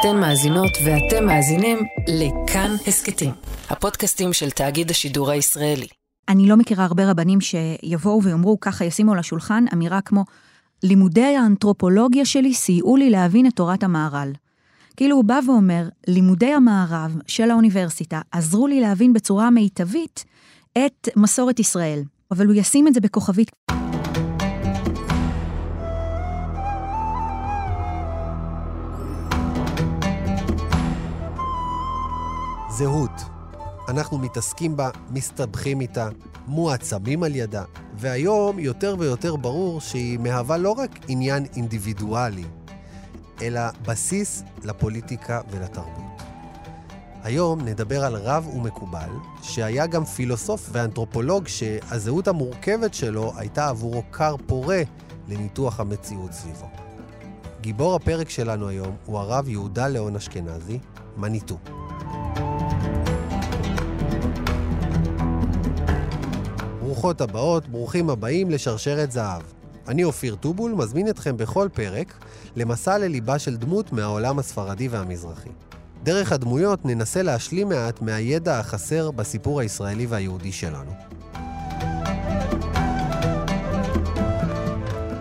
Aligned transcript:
אתן 0.00 0.20
מאזינות 0.20 0.70
ואתם 0.84 1.26
מאזינים 1.26 1.78
לכאן 2.08 2.70
הסכתים, 2.86 3.30
הפודקאסטים 3.70 4.32
של 4.32 4.50
תאגיד 4.50 4.90
השידור 4.90 5.30
הישראלי. 5.30 5.86
אני 6.28 6.48
לא 6.48 6.56
מכירה 6.56 6.84
הרבה 6.84 7.10
רבנים 7.10 7.40
שיבואו 7.40 8.22
ויאמרו, 8.22 8.60
ככה 8.60 8.84
ישימו 8.84 9.12
על 9.12 9.18
השולחן, 9.18 9.64
אמירה 9.72 10.00
כמו, 10.00 10.24
לימודי 10.82 11.36
האנתרופולוגיה 11.36 12.24
שלי 12.24 12.54
סייעו 12.54 12.96
לי 12.96 13.10
להבין 13.10 13.46
את 13.46 13.52
תורת 13.56 13.82
המהר"ל. 13.82 14.32
כאילו 14.96 15.16
הוא 15.16 15.24
בא 15.24 15.40
ואומר, 15.46 15.88
לימודי 16.08 16.52
המערב 16.52 17.16
של 17.26 17.50
האוניברסיטה 17.50 18.20
עזרו 18.32 18.66
לי 18.66 18.80
להבין 18.80 19.12
בצורה 19.12 19.50
מיטבית 19.50 20.24
את 20.78 21.08
מסורת 21.16 21.60
ישראל. 21.60 22.02
אבל 22.30 22.46
הוא 22.46 22.54
ישים 22.54 22.88
את 22.88 22.94
זה 22.94 23.00
בכוכבית. 23.00 23.50
זהות. 32.78 33.22
אנחנו 33.88 34.18
מתעסקים 34.18 34.76
בה, 34.76 34.90
מסתבכים 35.10 35.80
איתה, 35.80 36.08
מועצמים 36.46 37.22
על 37.22 37.36
ידה, 37.36 37.64
והיום 37.94 38.58
יותר 38.58 38.94
ויותר 38.98 39.36
ברור 39.36 39.80
שהיא 39.80 40.18
מהווה 40.18 40.56
לא 40.56 40.70
רק 40.70 40.90
עניין 41.08 41.46
אינדיבידואלי, 41.56 42.44
אלא 43.42 43.60
בסיס 43.82 44.42
לפוליטיקה 44.64 45.40
ולתרבות. 45.50 46.22
היום 47.22 47.60
נדבר 47.60 48.04
על 48.04 48.16
רב 48.16 48.48
ומקובל, 48.54 49.10
שהיה 49.42 49.86
גם 49.86 50.04
פילוסוף 50.04 50.68
ואנתרופולוג 50.72 51.48
שהזהות 51.48 52.28
המורכבת 52.28 52.94
שלו 52.94 53.32
הייתה 53.36 53.68
עבורו 53.68 54.02
כר 54.12 54.36
פורה 54.46 54.82
לניתוח 55.28 55.80
המציאות 55.80 56.32
סביבו. 56.32 56.68
גיבור 57.60 57.94
הפרק 57.94 58.30
שלנו 58.30 58.68
היום 58.68 58.96
הוא 59.06 59.18
הרב 59.18 59.48
יהודה 59.48 59.88
ליאון 59.88 60.16
אשכנזי, 60.16 60.78
מניטו. 61.16 61.58
ברוכות 66.98 67.20
הבאות, 67.20 67.68
ברוכים 67.68 68.10
הבאים 68.10 68.50
לשרשרת 68.50 69.12
זהב. 69.12 69.42
אני 69.88 70.04
אופיר 70.04 70.34
טובול, 70.34 70.72
מזמין 70.72 71.08
אתכם 71.08 71.36
בכל 71.36 71.68
פרק 71.74 72.14
למסע 72.56 72.98
לליבה 72.98 73.38
של 73.38 73.56
דמות 73.56 73.92
מהעולם 73.92 74.38
הספרדי 74.38 74.88
והמזרחי. 74.88 75.48
דרך 76.02 76.32
הדמויות 76.32 76.84
ננסה 76.84 77.22
להשלים 77.22 77.68
מעט 77.68 78.02
מהידע 78.02 78.58
החסר 78.58 79.10
בסיפור 79.10 79.60
הישראלי 79.60 80.06
והיהודי 80.06 80.52
שלנו. 80.52 80.92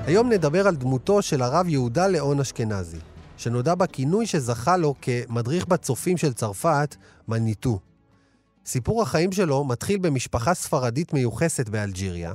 היום 0.06 0.30
נדבר 0.30 0.68
על 0.68 0.76
דמותו 0.76 1.22
של 1.22 1.42
הרב 1.42 1.68
יהודה 1.68 2.08
ליאון 2.08 2.40
אשכנזי, 2.40 3.00
שנודע 3.38 3.76
בכינוי 3.76 4.26
שזכה 4.26 4.78
לו 4.78 4.96
כמדריך 5.02 5.66
בצופים 5.66 6.18
של 6.18 6.34
צרפת, 6.34 6.96
מניטו. 7.28 7.80
סיפור 8.68 9.02
החיים 9.02 9.32
שלו 9.32 9.64
מתחיל 9.64 10.00
במשפחה 10.00 10.54
ספרדית 10.54 11.14
מיוחסת 11.14 11.70
באלג'יריה, 11.70 12.34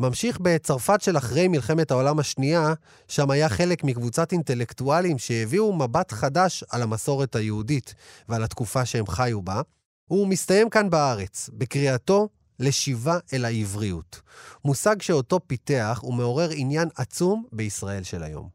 ממשיך 0.00 0.38
בצרפת 0.40 1.00
של 1.02 1.16
אחרי 1.16 1.48
מלחמת 1.48 1.90
העולם 1.90 2.18
השנייה, 2.18 2.74
שם 3.08 3.30
היה 3.30 3.48
חלק 3.48 3.84
מקבוצת 3.84 4.32
אינטלקטואלים 4.32 5.18
שהביאו 5.18 5.72
מבט 5.72 6.12
חדש 6.12 6.64
על 6.70 6.82
המסורת 6.82 7.36
היהודית 7.36 7.94
ועל 8.28 8.44
התקופה 8.44 8.84
שהם 8.84 9.06
חיו 9.06 9.42
בה. 9.42 9.60
הוא 10.08 10.26
מסתיים 10.26 10.70
כאן 10.70 10.90
בארץ, 10.90 11.50
בקריאתו 11.52 12.28
לשיבה 12.58 13.18
אל 13.32 13.44
העבריות. 13.44 14.20
מושג 14.64 15.02
שאותו 15.02 15.40
פיתח 15.46 16.04
ומעורר 16.04 16.50
עניין 16.52 16.88
עצום 16.96 17.44
בישראל 17.52 18.02
של 18.02 18.22
היום. 18.22 18.48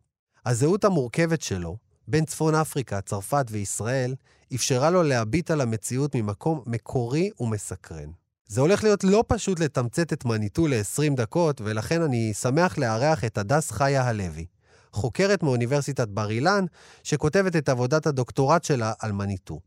הזהות 0.45 0.85
המורכבת 0.85 1.41
שלו, 1.41 1.77
בין 2.07 2.25
צפון 2.25 2.55
אפריקה, 2.55 3.01
צרפת 3.01 3.45
וישראל, 3.49 4.15
אפשרה 4.55 4.89
לו 4.89 5.03
להביט 5.03 5.51
על 5.51 5.61
המציאות 5.61 6.15
ממקום 6.15 6.63
מקורי 6.65 7.29
ומסקרן. 7.39 8.09
זה 8.47 8.61
הולך 8.61 8.83
להיות 8.83 9.03
לא 9.03 9.23
פשוט 9.27 9.59
לתמצת 9.59 10.13
את 10.13 10.25
מניטו 10.25 10.67
ל-20 10.67 11.15
דקות, 11.15 11.61
ולכן 11.61 12.01
אני 12.01 12.33
שמח 12.33 12.77
לארח 12.77 13.23
את 13.23 13.37
הדס 13.37 13.71
חיה 13.71 14.07
הלוי, 14.07 14.45
חוקרת 14.91 15.43
מאוניברסיטת 15.43 16.07
בר 16.07 16.29
אילן, 16.29 16.65
שכותבת 17.03 17.55
את 17.55 17.69
עבודת 17.69 18.07
הדוקטורט 18.07 18.63
שלה 18.63 18.93
על 18.99 19.11
מניטו. 19.11 19.59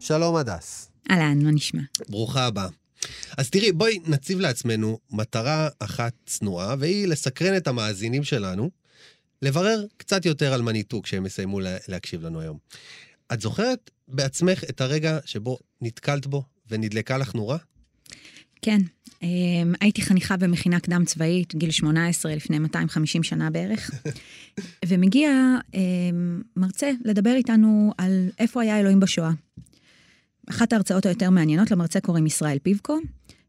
שלום, 0.00 0.36
הדס. 0.36 0.90
אהלן, 1.10 1.42
מה 1.42 1.50
נשמע? 1.50 1.82
ברוכה 2.08 2.44
הבאה. 2.44 2.68
אז 3.38 3.50
תראי, 3.50 3.72
בואי 3.72 3.98
נציב 4.06 4.40
לעצמנו 4.40 4.98
מטרה 5.10 5.68
אחת 5.78 6.12
צנועה, 6.26 6.74
והיא 6.78 7.08
לסקרן 7.08 7.56
את 7.56 7.68
המאזינים 7.68 8.24
שלנו, 8.24 8.70
לברר 9.42 9.84
קצת 9.96 10.26
יותר 10.26 10.52
על 10.52 10.62
מניטו 10.62 11.02
כשהם 11.02 11.26
יסיימו 11.26 11.60
להקשיב 11.88 12.22
לנו 12.22 12.40
היום. 12.40 12.58
את 13.32 13.40
זוכרת 13.40 13.90
בעצמך 14.08 14.64
את 14.64 14.80
הרגע 14.80 15.18
שבו 15.24 15.58
נתקלת 15.80 16.26
בו 16.26 16.42
ונדלקה 16.70 17.18
לך 17.18 17.34
נורה? 17.34 17.58
כן. 18.62 18.80
אמ, 19.22 19.74
הייתי 19.80 20.02
חניכה 20.02 20.36
במכינה 20.36 20.80
קדם 20.80 21.04
צבאית, 21.04 21.54
גיל 21.54 21.70
18, 21.70 22.34
לפני 22.34 22.58
250 22.58 23.22
שנה 23.22 23.50
בערך, 23.50 23.90
ומגיע 24.88 25.30
אמ, 25.74 26.42
מרצה 26.56 26.90
לדבר 27.04 27.34
איתנו 27.34 27.92
על 27.98 28.28
איפה 28.38 28.62
היה 28.62 28.80
אלוהים 28.80 29.00
בשואה. 29.00 29.30
אחת 30.50 30.72
ההרצאות 30.72 31.06
היותר 31.06 31.30
מעניינות, 31.30 31.70
למרצה 31.70 32.00
קוראים 32.00 32.26
ישראל 32.26 32.58
פיבקו, 32.58 32.98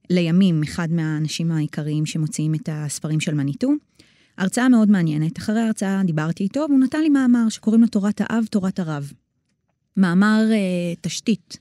לימים 0.10 0.64
אחד 0.64 0.92
מהאנשים 0.92 1.52
העיקריים 1.52 2.06
שמוציאים 2.06 2.56
את 2.56 2.70
הספרים 2.72 3.20
של 3.20 3.34
מניטו. 3.34 3.70
הרצאה 4.40 4.70
מאוד 4.70 4.90
מעניינת. 4.90 5.38
אחרי 5.38 5.60
ההרצאה 5.60 6.02
דיברתי 6.06 6.44
איתו, 6.44 6.66
והוא 6.70 6.80
נתן 6.80 7.02
לי 7.02 7.10
מאמר 7.10 7.50
שקוראים 7.50 7.82
לו 7.82 7.88
תורת 7.88 8.22
האב, 8.24 8.46
תורת 8.46 8.80
הרב. 8.80 9.12
מאמר 9.98 10.44
אה, 10.52 10.94
תשתית 11.02 11.58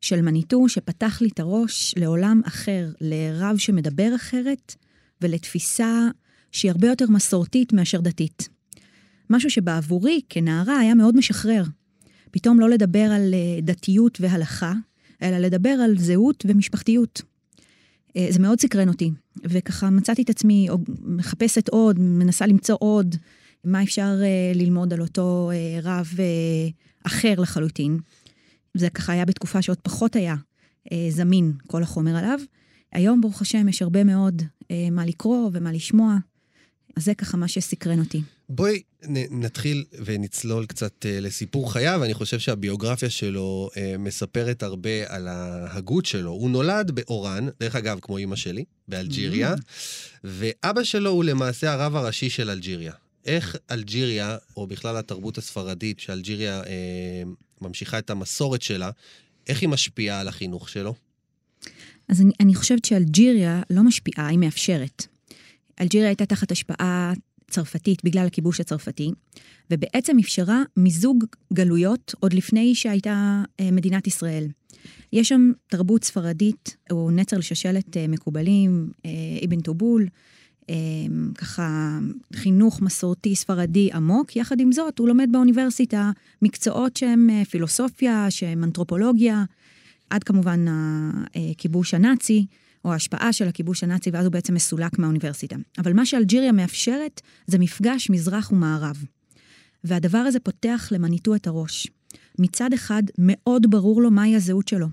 של 0.00 0.22
מניטו, 0.22 0.68
שפתח 0.68 1.22
לי 1.22 1.28
את 1.28 1.40
הראש 1.40 1.94
לעולם 1.96 2.40
אחר, 2.44 2.88
לרב 3.00 3.56
שמדבר 3.56 4.14
אחרת, 4.16 4.74
ולתפיסה 5.22 6.08
שהיא 6.52 6.70
הרבה 6.70 6.88
יותר 6.88 7.06
מסורתית 7.08 7.72
מאשר 7.72 8.00
דתית. 8.00 8.48
משהו 9.30 9.50
שבעבורי, 9.50 10.20
כנערה, 10.28 10.78
היה 10.78 10.94
מאוד 10.94 11.16
משחרר. 11.16 11.64
פתאום 12.30 12.60
לא 12.60 12.68
לדבר 12.68 13.12
על 13.12 13.34
אה, 13.34 13.60
דתיות 13.62 14.18
והלכה, 14.20 14.72
אלא 15.22 15.38
לדבר 15.38 15.70
על 15.84 15.98
זהות 15.98 16.44
ומשפחתיות. 16.48 17.22
אה, 18.16 18.26
זה 18.30 18.40
מאוד 18.40 18.60
סקרן 18.60 18.88
אותי, 18.88 19.10
וככה 19.44 19.90
מצאתי 19.90 20.22
את 20.22 20.30
עצמי 20.30 20.68
מחפשת 21.02 21.68
עוד, 21.68 21.98
מנסה 21.98 22.46
למצוא 22.46 22.76
עוד, 22.80 23.16
מה 23.64 23.82
אפשר 23.82 24.20
אה, 24.22 24.52
ללמוד 24.54 24.92
על 24.92 25.00
אותו 25.00 25.50
רב 25.82 26.08
אחר 27.06 27.34
לחלוטין. 27.38 27.98
זה 28.74 28.90
ככה 28.90 29.12
היה 29.12 29.24
בתקופה 29.24 29.62
שעוד 29.62 29.78
פחות 29.78 30.16
היה 30.16 30.36
זמין 31.08 31.52
כל 31.66 31.82
החומר 31.82 32.16
עליו. 32.16 32.38
היום, 32.92 33.20
ברוך 33.20 33.42
השם, 33.42 33.68
יש 33.68 33.82
הרבה 33.82 34.04
מאוד 34.04 34.42
מה 34.92 35.06
לקרוא 35.06 35.50
ומה 35.52 35.72
לשמוע. 35.72 36.16
אז 36.96 37.04
זה 37.04 37.14
ככה 37.14 37.36
מה 37.36 37.48
שסקרן 37.48 37.98
אותי. 38.00 38.22
בואי 38.48 38.82
נתחיל 39.30 39.84
ונצלול 40.04 40.66
קצת 40.66 41.04
uh, 41.04 41.08
לסיפור 41.20 41.72
חייו. 41.72 42.04
אני 42.04 42.14
חושב 42.14 42.38
שהביוגרפיה 42.38 43.10
שלו 43.10 43.70
uh, 43.72 43.78
מספרת 43.98 44.62
הרבה 44.62 44.90
על 45.06 45.28
ההגות 45.28 46.06
שלו. 46.06 46.30
הוא 46.30 46.50
נולד 46.50 46.90
באורן, 46.90 47.48
דרך 47.60 47.76
אגב, 47.76 47.98
כמו 48.02 48.18
אימא 48.18 48.36
שלי, 48.36 48.64
באלג'יריה, 48.88 49.54
mm. 49.54 49.58
ואבא 50.24 50.84
שלו 50.84 51.10
הוא 51.10 51.24
למעשה 51.24 51.72
הרב 51.72 51.96
הראשי 51.96 52.30
של 52.30 52.50
אלג'יריה. 52.50 52.92
איך 53.26 53.56
אלג'יריה, 53.70 54.36
או 54.56 54.66
בכלל 54.66 54.96
התרבות 54.96 55.38
הספרדית, 55.38 56.00
שאלג'יריה 56.00 56.62
uh, 56.62 56.66
ממשיכה 57.60 57.98
את 57.98 58.10
המסורת 58.10 58.62
שלה, 58.62 58.90
איך 59.46 59.60
היא 59.60 59.68
משפיעה 59.68 60.20
על 60.20 60.28
החינוך 60.28 60.68
שלו? 60.68 60.94
אז 62.08 62.20
אני, 62.20 62.32
אני 62.40 62.54
חושבת 62.54 62.84
שאלג'יריה 62.84 63.62
לא 63.70 63.82
משפיעה, 63.82 64.26
היא 64.26 64.38
מאפשרת. 64.38 65.06
אלג'יריה 65.80 66.08
הייתה 66.08 66.26
תחת 66.26 66.52
השפעה 66.52 67.12
צרפתית 67.50 68.04
בגלל 68.04 68.26
הכיבוש 68.26 68.60
הצרפתי, 68.60 69.10
ובעצם 69.70 70.18
אפשרה 70.18 70.62
מיזוג 70.76 71.24
גלויות 71.52 72.14
עוד 72.20 72.32
לפני 72.32 72.74
שהייתה 72.74 73.42
אה, 73.60 73.70
מדינת 73.70 74.06
ישראל. 74.06 74.46
יש 75.12 75.28
שם 75.28 75.52
תרבות 75.68 76.04
ספרדית, 76.04 76.76
או 76.90 77.10
נצר 77.10 77.38
לשושלת 77.38 77.96
אה, 77.96 78.08
מקובלים, 78.08 78.90
אה, 79.06 79.10
אבן 79.44 79.60
טובול, 79.60 80.06
ככה 81.38 81.98
חינוך 82.34 82.82
מסורתי 82.82 83.34
ספרדי 83.34 83.90
עמוק, 83.92 84.36
יחד 84.36 84.60
עם 84.60 84.72
זאת 84.72 84.98
הוא 84.98 85.08
לומד 85.08 85.28
באוניברסיטה 85.32 86.10
מקצועות 86.42 86.96
שהם 86.96 87.30
פילוסופיה, 87.50 88.26
שהם 88.30 88.64
אנתרופולוגיה, 88.64 89.44
עד 90.10 90.24
כמובן 90.24 90.64
הכיבוש 91.34 91.94
הנאצי. 91.94 92.46
או 92.84 92.92
ההשפעה 92.92 93.32
של 93.32 93.48
הכיבוש 93.48 93.84
הנאצי, 93.84 94.10
ואז 94.10 94.24
הוא 94.24 94.32
בעצם 94.32 94.54
מסולק 94.54 94.98
מהאוניברסיטה. 94.98 95.56
אבל 95.78 95.92
מה 95.92 96.06
שאלג'יריה 96.06 96.52
מאפשרת 96.52 97.20
זה 97.46 97.58
מפגש 97.58 98.10
מזרח 98.10 98.52
ומערב. 98.52 99.04
והדבר 99.84 100.18
הזה 100.18 100.40
פותח 100.40 100.88
למניטו 100.90 101.34
את 101.34 101.46
הראש. 101.46 101.86
מצד 102.38 102.72
אחד, 102.72 103.02
מאוד 103.18 103.70
ברור 103.70 104.02
לו 104.02 104.10
מהי 104.10 104.36
הזהות 104.36 104.68
שלו. 104.68 104.86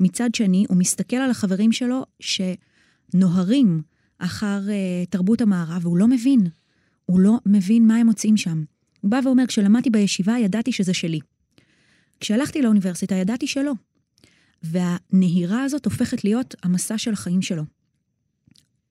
מצד 0.00 0.34
שני, 0.34 0.64
הוא 0.68 0.76
מסתכל 0.76 1.16
על 1.16 1.30
החברים 1.30 1.72
שלו 1.72 2.04
שנוהרים 2.20 3.82
אחר 4.18 4.60
uh, 4.66 5.10
תרבות 5.10 5.40
המערב, 5.40 5.80
והוא 5.82 5.98
לא 5.98 6.08
מבין. 6.08 6.46
הוא 7.06 7.20
לא 7.20 7.38
מבין 7.46 7.86
מה 7.86 7.96
הם 7.96 8.06
מוצאים 8.06 8.36
שם. 8.36 8.64
הוא 9.00 9.10
בא 9.10 9.20
ואומר, 9.24 9.46
כשלמדתי 9.46 9.90
בישיבה 9.90 10.38
ידעתי 10.38 10.72
שזה 10.72 10.94
שלי. 10.94 11.20
כשהלכתי 12.20 12.62
לאוניברסיטה 12.62 13.14
ידעתי 13.14 13.46
שלא. 13.46 13.72
והנהירה 14.62 15.62
הזאת 15.62 15.84
הופכת 15.84 16.24
להיות 16.24 16.54
המסע 16.62 16.98
של 16.98 17.12
החיים 17.12 17.42
שלו. 17.42 17.62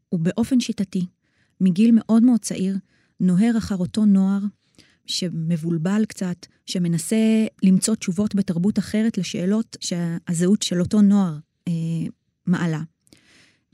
הוא 0.09 0.19
באופן 0.19 0.59
שיטתי, 0.59 1.05
מגיל 1.61 1.91
מאוד 1.93 2.23
מאוד 2.23 2.39
צעיר, 2.39 2.77
נוהר 3.19 3.57
אחר 3.57 3.77
אותו 3.77 4.05
נוער 4.05 4.39
שמבולבל 5.05 6.05
קצת, 6.07 6.45
שמנסה 6.65 7.17
למצוא 7.63 7.95
תשובות 7.95 8.35
בתרבות 8.35 8.79
אחרת 8.79 9.17
לשאלות 9.17 9.77
שהזהות 9.79 10.61
של 10.61 10.81
אותו 10.81 11.01
נוער 11.01 11.37
אה, 11.67 11.73
מעלה. 12.45 12.81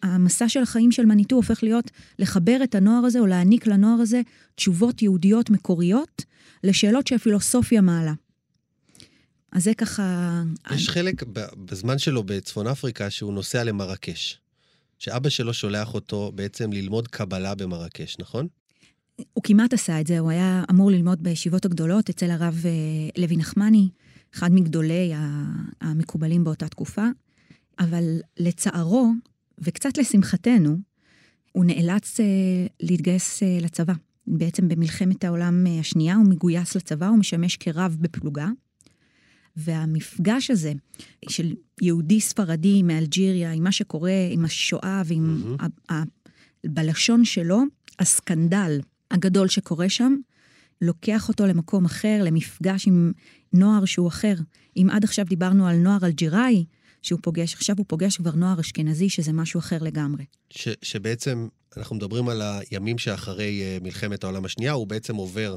המסע 0.03 0.49
של 0.49 0.61
החיים 0.61 0.91
של 0.91 1.05
מניטו 1.05 1.35
הופך 1.35 1.63
להיות 1.63 1.91
לחבר 2.19 2.59
את 2.63 2.75
הנוער 2.75 3.05
הזה 3.05 3.19
או 3.19 3.25
להעניק 3.25 3.67
לנוער 3.67 4.01
הזה 4.01 4.21
תשובות 4.55 5.01
יהודיות 5.01 5.49
מקוריות 5.49 6.25
לשאלות 6.63 7.07
שהפילוסופיה 7.07 7.81
מעלה. 7.81 8.13
אז 9.55 9.63
זה 9.63 9.73
ככה... 9.73 10.43
יש 10.71 10.89
חלק 10.89 11.23
בזמן 11.65 11.97
שלו 11.97 12.23
בצפון 12.23 12.67
אפריקה 12.67 13.09
שהוא 13.09 13.33
נוסע 13.33 13.63
למרקש. 13.63 14.39
שאבא 14.99 15.29
שלו 15.29 15.53
שולח 15.53 15.93
אותו 15.93 16.31
בעצם 16.35 16.73
ללמוד 16.73 17.07
קבלה 17.07 17.55
במרקש, 17.55 18.17
נכון? 18.19 18.47
הוא 19.33 19.43
כמעט 19.43 19.73
עשה 19.73 20.01
את 20.01 20.07
זה, 20.07 20.19
הוא 20.19 20.31
היה 20.31 20.63
אמור 20.71 20.91
ללמוד 20.91 21.23
בישיבות 21.23 21.65
הגדולות 21.65 22.09
אצל 22.09 22.31
הרב 22.31 22.61
אה, 22.65 22.71
לוי 23.23 23.37
נחמני, 23.37 23.89
אחד 24.35 24.51
מגדולי 24.51 25.11
המקובלים 25.81 26.43
באותה 26.43 26.67
תקופה, 26.67 27.05
אבל 27.79 28.19
לצערו, 28.37 29.11
וקצת 29.59 29.97
לשמחתנו, 29.97 30.77
הוא 31.51 31.65
נאלץ 31.65 32.19
אה, 32.19 32.25
להתגייס 32.79 33.43
אה, 33.43 33.57
לצבא. 33.61 33.93
בעצם 34.27 34.67
במלחמת 34.67 35.23
העולם 35.23 35.65
השנייה 35.79 36.15
הוא 36.15 36.25
מגויס 36.25 36.75
לצבא, 36.75 37.07
הוא 37.07 37.17
משמש 37.17 37.57
כרב 37.57 37.97
בפלוגה. 37.99 38.47
והמפגש 39.57 40.51
הזה 40.51 40.73
של 41.29 41.53
יהודי 41.81 42.21
ספרדי 42.21 42.83
מאלג'יריה, 42.83 43.51
עם 43.51 43.63
מה 43.63 43.71
שקורה, 43.71 44.27
עם 44.31 44.45
השואה 44.45 45.01
ועם... 45.05 45.43
Mm-hmm. 45.57 45.63
ה- 45.89 45.93
ה- 45.93 46.03
בלשון 46.65 47.25
שלו, 47.25 47.61
הסקנדל 47.99 48.79
הגדול 49.11 49.47
שקורה 49.47 49.89
שם, 49.89 50.15
לוקח 50.81 51.29
אותו 51.29 51.45
למקום 51.45 51.85
אחר, 51.85 52.21
למפגש 52.23 52.87
עם 52.87 53.11
נוער 53.53 53.85
שהוא 53.85 54.07
אחר. 54.07 54.35
אם 54.77 54.87
עד 54.91 55.03
עכשיו 55.03 55.25
דיברנו 55.25 55.67
על 55.67 55.75
נוער 55.75 56.05
אלג'יראי, 56.05 56.65
שהוא 57.01 57.19
פוגש, 57.23 57.53
עכשיו 57.53 57.75
הוא 57.77 57.85
פוגש 57.87 58.17
כבר 58.17 58.31
נוער 58.31 58.59
אשכנזי, 58.59 59.09
שזה 59.09 59.33
משהו 59.33 59.59
אחר 59.59 59.77
לגמרי. 59.81 60.25
ש, 60.49 60.67
שבעצם, 60.81 61.47
אנחנו 61.77 61.95
מדברים 61.95 62.29
על 62.29 62.41
הימים 62.41 62.97
שאחרי 62.97 63.61
uh, 63.61 63.83
מלחמת 63.83 64.23
העולם 64.23 64.45
השנייה, 64.45 64.71
הוא 64.71 64.87
בעצם 64.87 65.15
עובר 65.15 65.55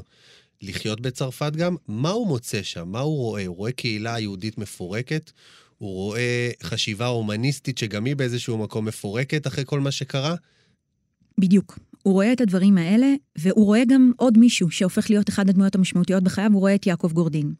לחיות 0.61 1.01
בצרפת 1.01 1.55
גם. 1.55 1.75
מה 1.87 2.09
הוא 2.09 2.27
מוצא 2.27 2.63
שם? 2.63 2.89
מה 2.91 2.99
הוא 2.99 3.17
רואה? 3.17 3.45
הוא 3.45 3.55
רואה 3.55 3.71
קהילה 3.71 4.19
יהודית 4.19 4.57
מפורקת, 4.57 5.31
הוא 5.77 5.93
רואה 5.93 6.49
חשיבה 6.63 7.05
הומניסטית 7.05 7.77
שגם 7.77 8.05
היא 8.05 8.15
באיזשהו 8.15 8.57
מקום 8.57 8.85
מפורקת 8.85 9.47
אחרי 9.47 9.63
כל 9.67 9.79
מה 9.79 9.91
שקרה? 9.91 10.35
בדיוק. 11.37 11.79
הוא 12.03 12.13
רואה 12.13 12.33
את 12.33 12.41
הדברים 12.41 12.77
האלה, 12.77 13.13
והוא 13.37 13.65
רואה 13.65 13.83
גם 13.87 14.11
עוד 14.17 14.37
מישהו 14.37 14.71
שהופך 14.71 15.09
להיות 15.09 15.29
אחד 15.29 15.49
הדמויות 15.49 15.75
המשמעותיות 15.75 16.23
בחייו, 16.23 16.51
הוא 16.53 16.59
רואה 16.59 16.75
את 16.75 16.87
יעקב 16.87 17.11
גורדין. 17.13 17.53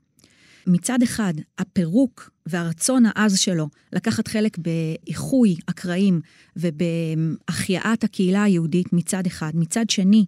מצד 0.67 1.01
אחד, 1.03 1.33
הפירוק 1.57 2.29
והרצון 2.45 3.03
העז 3.05 3.39
שלו 3.39 3.67
לקחת 3.93 4.27
חלק 4.27 4.57
באיחוי 4.57 5.55
הקרעים 5.67 6.21
ובהחייאת 6.55 8.03
הקהילה 8.03 8.43
היהודית 8.43 8.93
מצד 8.93 9.25
אחד. 9.25 9.51
מצד 9.53 9.89
שני, 9.89 10.25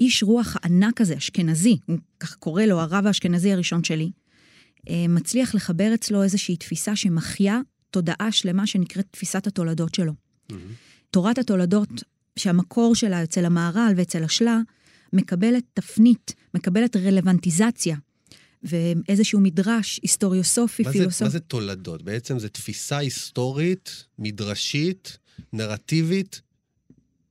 האיש 0.00 0.22
רוח 0.22 0.56
הענק 0.62 1.00
הזה, 1.00 1.16
אשכנזי, 1.16 1.78
הוא 1.86 1.98
כך 2.20 2.34
קורא 2.34 2.62
לו 2.62 2.80
הרב 2.80 3.06
האשכנזי 3.06 3.52
הראשון 3.52 3.84
שלי, 3.84 4.10
אה, 4.88 5.06
מצליח 5.08 5.54
לחבר 5.54 5.94
אצלו 5.94 6.22
איזושהי 6.22 6.56
תפיסה 6.56 6.96
שמחיה 6.96 7.60
תודעה 7.90 8.32
שלמה 8.32 8.66
שנקראת 8.66 9.06
תפיסת 9.10 9.46
התולדות 9.46 9.94
שלו. 9.94 10.12
Mm-hmm. 10.12 10.54
תורת 11.10 11.38
התולדות, 11.38 11.88
שהמקור 12.38 12.94
שלה 12.94 13.22
אצל 13.22 13.44
המהר"ל 13.44 13.92
ואצל 13.96 14.24
השלה, 14.24 14.58
מקבלת 15.12 15.64
תפנית, 15.74 16.34
מקבלת 16.54 16.96
רלוונטיזציה, 16.96 17.96
ואיזשהו 18.62 19.40
מדרש 19.40 20.00
היסטוריוסופי, 20.02 20.84
פילוסופי. 20.84 21.24
מה 21.24 21.30
זה 21.30 21.40
תולדות? 21.40 22.02
בעצם 22.02 22.38
זו 22.38 22.48
תפיסה 22.48 22.98
היסטורית, 22.98 24.04
מדרשית, 24.18 25.18
נרטיבית, 25.52 26.40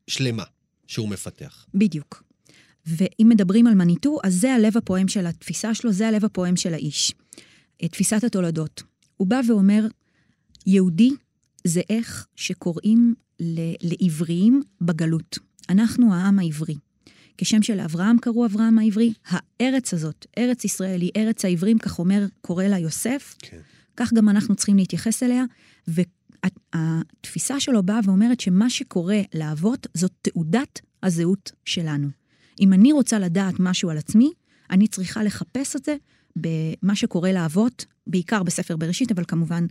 שלמה, 0.07 0.44
שהוא 0.88 1.10
מפתח. 1.10 1.66
בדיוק. 1.74 2.28
ואם 2.97 3.30
מדברים 3.30 3.68
על 3.68 3.75
מניטו, 3.75 4.19
אז 4.24 4.36
זה 4.36 4.53
הלב 4.53 4.77
הפועם 4.77 5.07
של 5.07 5.25
התפיסה 5.25 5.74
שלו, 5.74 5.91
זה 5.91 6.07
הלב 6.07 6.25
הפועם 6.25 6.56
של 6.56 6.74
האיש. 6.74 7.13
תפיסת 7.77 8.24
התולדות. 8.24 8.83
הוא 9.18 9.27
בא 9.27 9.41
ואומר, 9.47 9.88
יהודי 10.65 11.09
זה 11.68 11.81
איך 11.89 12.27
שקוראים 12.36 13.15
לעבריים 13.81 14.62
בגלות. 14.81 15.39
אנחנו 15.69 16.13
העם 16.13 16.39
העברי. 16.39 16.75
כשם 17.38 17.62
שלאברהם 17.62 18.18
קראו 18.18 18.45
אברהם 18.45 18.80
העברי, 18.80 19.13
הארץ 19.25 19.94
הזאת, 19.94 20.25
ארץ 20.38 20.63
ישראל 20.63 21.01
היא 21.01 21.12
ארץ 21.18 21.45
העברים, 21.45 21.80
כך 21.80 22.00
אומר, 22.00 22.25
קורא 22.42 22.63
לה 22.63 22.77
יוסף, 22.77 23.35
כן. 23.39 23.59
כך 23.97 24.13
גם 24.13 24.30
אנחנו 24.30 24.56
צריכים 24.56 24.77
להתייחס 24.77 25.24
אליה, 25.24 25.44
והתפיסה 25.88 27.59
שלו 27.59 27.83
באה 27.83 28.00
ואומרת 28.03 28.39
שמה 28.39 28.69
שקורה 28.69 29.21
לאבות 29.33 29.88
זאת 29.94 30.12
תעודת 30.21 30.80
הזהות 31.03 31.51
שלנו. 31.65 32.19
אם 32.59 32.73
אני 32.73 32.91
רוצה 32.91 33.19
לדעת 33.19 33.56
משהו 33.59 33.89
על 33.89 33.97
עצמי, 33.97 34.31
אני 34.69 34.88
צריכה 34.88 35.23
לחפש 35.23 35.75
את 35.75 35.85
זה 35.85 35.95
במה 36.35 36.95
שקורה 36.95 37.31
לאבות, 37.31 37.85
בעיקר 38.07 38.44
בספר 38.44 38.77
בראשית, 38.77 39.11
אבל 39.11 39.23
כמובן 39.27 39.65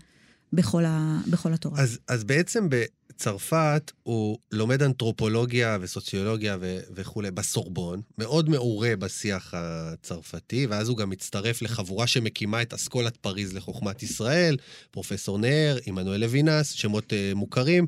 בכל, 0.52 0.84
ה, 0.84 1.20
בכל 1.30 1.52
התורה. 1.52 1.80
אז, 1.80 1.98
אז 2.08 2.24
בעצם 2.24 2.68
בצרפת 2.68 3.92
הוא 4.02 4.38
לומד 4.52 4.82
אנתרופולוגיה 4.82 5.78
וסוציולוגיה 5.80 6.56
ו, 6.60 6.78
וכולי 6.94 7.30
בסורבון, 7.30 8.00
מאוד 8.18 8.48
מעורה 8.48 8.96
בשיח 8.96 9.54
הצרפתי, 9.56 10.66
ואז 10.66 10.88
הוא 10.88 10.96
גם 10.96 11.10
מצטרף 11.10 11.62
לחבורה 11.62 12.06
שמקימה 12.06 12.62
את 12.62 12.74
אסכולת 12.74 13.16
פריז 13.16 13.54
לחוכמת 13.54 14.02
ישראל, 14.02 14.56
פרופסור 14.90 15.38
נר, 15.38 15.78
עמנואל 15.86 16.20
לוינס, 16.20 16.70
שמות 16.70 17.12
uh, 17.12 17.34
מוכרים. 17.34 17.86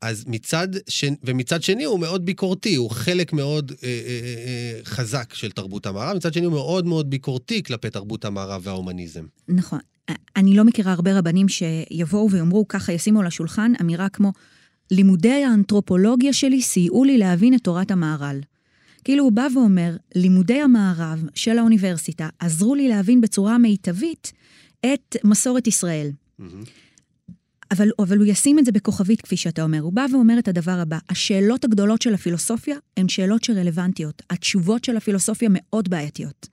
אז 0.00 0.24
מצד 0.26 0.68
שני, 0.88 1.16
ומצד 1.24 1.62
שני 1.62 1.84
הוא 1.84 2.00
מאוד 2.00 2.24
ביקורתי, 2.24 2.74
הוא 2.74 2.90
חלק 2.90 3.32
מאוד 3.32 3.72
אה, 3.72 3.88
אה, 3.88 3.90
אה, 4.46 4.80
חזק 4.84 5.34
של 5.34 5.50
תרבות 5.50 5.86
המערב, 5.86 6.16
מצד 6.16 6.32
שני 6.32 6.44
הוא 6.44 6.52
מאוד 6.52 6.86
מאוד 6.86 7.10
ביקורתי 7.10 7.62
כלפי 7.62 7.90
תרבות 7.90 8.24
המערב 8.24 8.60
וההומניזם. 8.64 9.24
נכון. 9.48 9.78
אני 10.36 10.56
לא 10.56 10.64
מכירה 10.64 10.92
הרבה 10.92 11.18
רבנים 11.18 11.46
שיבואו 11.48 12.30
ויאמרו, 12.30 12.68
ככה 12.68 12.92
ישימו 12.92 13.20
על 13.20 13.26
השולחן, 13.26 13.72
אמירה 13.80 14.08
כמו, 14.08 14.32
לימודי 14.90 15.44
האנתרופולוגיה 15.44 16.32
שלי 16.32 16.62
סייעו 16.62 17.04
לי 17.04 17.18
להבין 17.18 17.54
את 17.54 17.60
תורת 17.64 17.90
המהר"ל. 17.90 18.40
כאילו 19.04 19.24
הוא 19.24 19.32
בא 19.32 19.46
ואומר, 19.54 19.96
לימודי 20.14 20.60
המערב 20.60 21.24
של 21.34 21.58
האוניברסיטה 21.58 22.28
עזרו 22.38 22.74
לי 22.74 22.88
להבין 22.88 23.20
בצורה 23.20 23.58
מיטבית 23.58 24.32
את 24.86 25.16
מסורת 25.24 25.66
ישראל. 25.66 26.10
Mm-hmm. 26.40 26.44
אבל, 27.70 27.88
אבל 27.98 28.18
הוא 28.18 28.26
ישים 28.26 28.58
את 28.58 28.64
זה 28.64 28.72
בכוכבית, 28.72 29.20
כפי 29.20 29.36
שאתה 29.36 29.62
אומר. 29.62 29.80
הוא 29.80 29.92
בא 29.92 30.06
ואומר 30.12 30.38
את 30.38 30.48
הדבר 30.48 30.78
הבא, 30.80 30.98
השאלות 31.08 31.64
הגדולות 31.64 32.02
של 32.02 32.14
הפילוסופיה 32.14 32.76
הן 32.96 33.08
שאלות 33.08 33.44
שרלוונטיות. 33.44 34.22
התשובות 34.30 34.84
של 34.84 34.96
הפילוסופיה 34.96 35.48
מאוד 35.52 35.88
בעייתיות. 35.88 36.48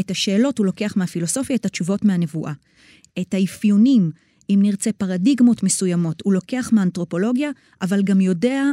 את 0.00 0.10
השאלות 0.10 0.58
הוא 0.58 0.66
לוקח 0.66 0.96
מהפילוסופיה, 0.96 1.56
את 1.56 1.66
התשובות 1.66 2.04
מהנבואה. 2.04 2.52
את 3.20 3.34
האפיונים, 3.34 4.10
אם 4.50 4.58
נרצה 4.62 4.92
פרדיגמות 4.92 5.62
מסוימות, 5.62 6.22
הוא 6.24 6.32
לוקח 6.32 6.70
מהאנתרופולוגיה, 6.72 7.50
אבל 7.82 8.02
גם 8.02 8.20
יודע 8.20 8.64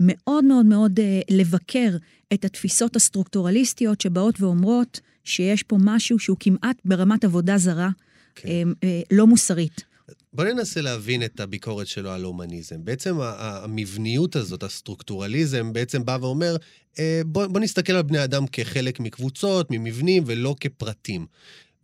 מאוד 0.00 0.44
מאוד 0.44 0.66
מאוד 0.66 1.00
אה, 1.00 1.20
לבקר 1.30 1.96
את 2.32 2.44
התפיסות 2.44 2.96
הסטרוקטורליסטיות 2.96 4.00
שבאות 4.00 4.40
ואומרות 4.40 5.00
שיש 5.24 5.62
פה 5.62 5.76
משהו 5.80 6.18
שהוא 6.18 6.36
כמעט 6.40 6.76
ברמת 6.84 7.24
עבודה 7.24 7.58
זרה, 7.58 7.90
כן. 8.34 8.48
אה, 8.48 8.62
אה, 8.84 9.00
לא 9.10 9.26
מוסרית. 9.26 9.84
בוא 10.32 10.44
ננסה 10.44 10.80
להבין 10.80 11.24
את 11.24 11.40
הביקורת 11.40 11.86
שלו 11.86 12.10
על 12.10 12.24
הומניזם. 12.24 12.84
בעצם 12.84 13.16
המבניות 13.20 14.36
הזאת, 14.36 14.62
הסטרוקטורליזם, 14.62 15.72
בעצם 15.72 16.04
בא 16.04 16.18
ואומר, 16.20 16.56
אה, 16.98 17.20
בוא, 17.26 17.46
בוא 17.46 17.60
נסתכל 17.60 17.92
על 17.92 18.02
בני 18.02 18.24
אדם 18.24 18.46
כחלק 18.46 19.00
מקבוצות, 19.00 19.70
ממבנים, 19.70 20.22
ולא 20.26 20.54
כפרטים. 20.60 21.26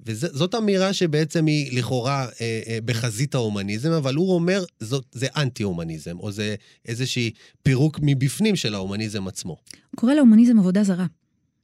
וזאת 0.06 0.54
אמירה 0.54 0.92
שבעצם 0.92 1.46
היא 1.46 1.78
לכאורה 1.78 2.26
אה, 2.40 2.60
אה, 2.66 2.78
בחזית 2.84 3.34
ההומניזם, 3.34 3.90
אבל 3.90 4.14
הוא 4.14 4.34
אומר, 4.34 4.64
זאת, 4.80 5.06
זה 5.12 5.26
אנטי-הומניזם, 5.36 6.18
או 6.18 6.32
זה 6.32 6.54
איזשהי 6.86 7.30
פירוק 7.62 7.98
מבפנים 8.02 8.56
של 8.56 8.74
ההומניזם 8.74 9.28
עצמו. 9.28 9.56
הוא 9.90 9.96
קורא 9.96 10.14
להומניזם 10.14 10.58
עבודה 10.58 10.84
זרה. 10.84 11.06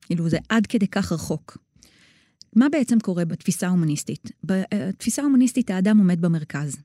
כאילו, 0.07 0.29
זה 0.29 0.39
עד 0.49 0.67
כדי 0.67 0.87
כך 0.87 1.13
רחוק. 1.13 1.59
מה 2.57 2.69
בעצם 2.69 3.01
קורה 3.01 3.25
בתפיסה 3.25 3.67
ההומניסטית? 3.67 4.31
בתפיסה 4.45 5.23
ההומניסטית 5.23 5.71
האדם 5.71 5.99
עומד 5.99 6.21
במרכז. 6.21 6.77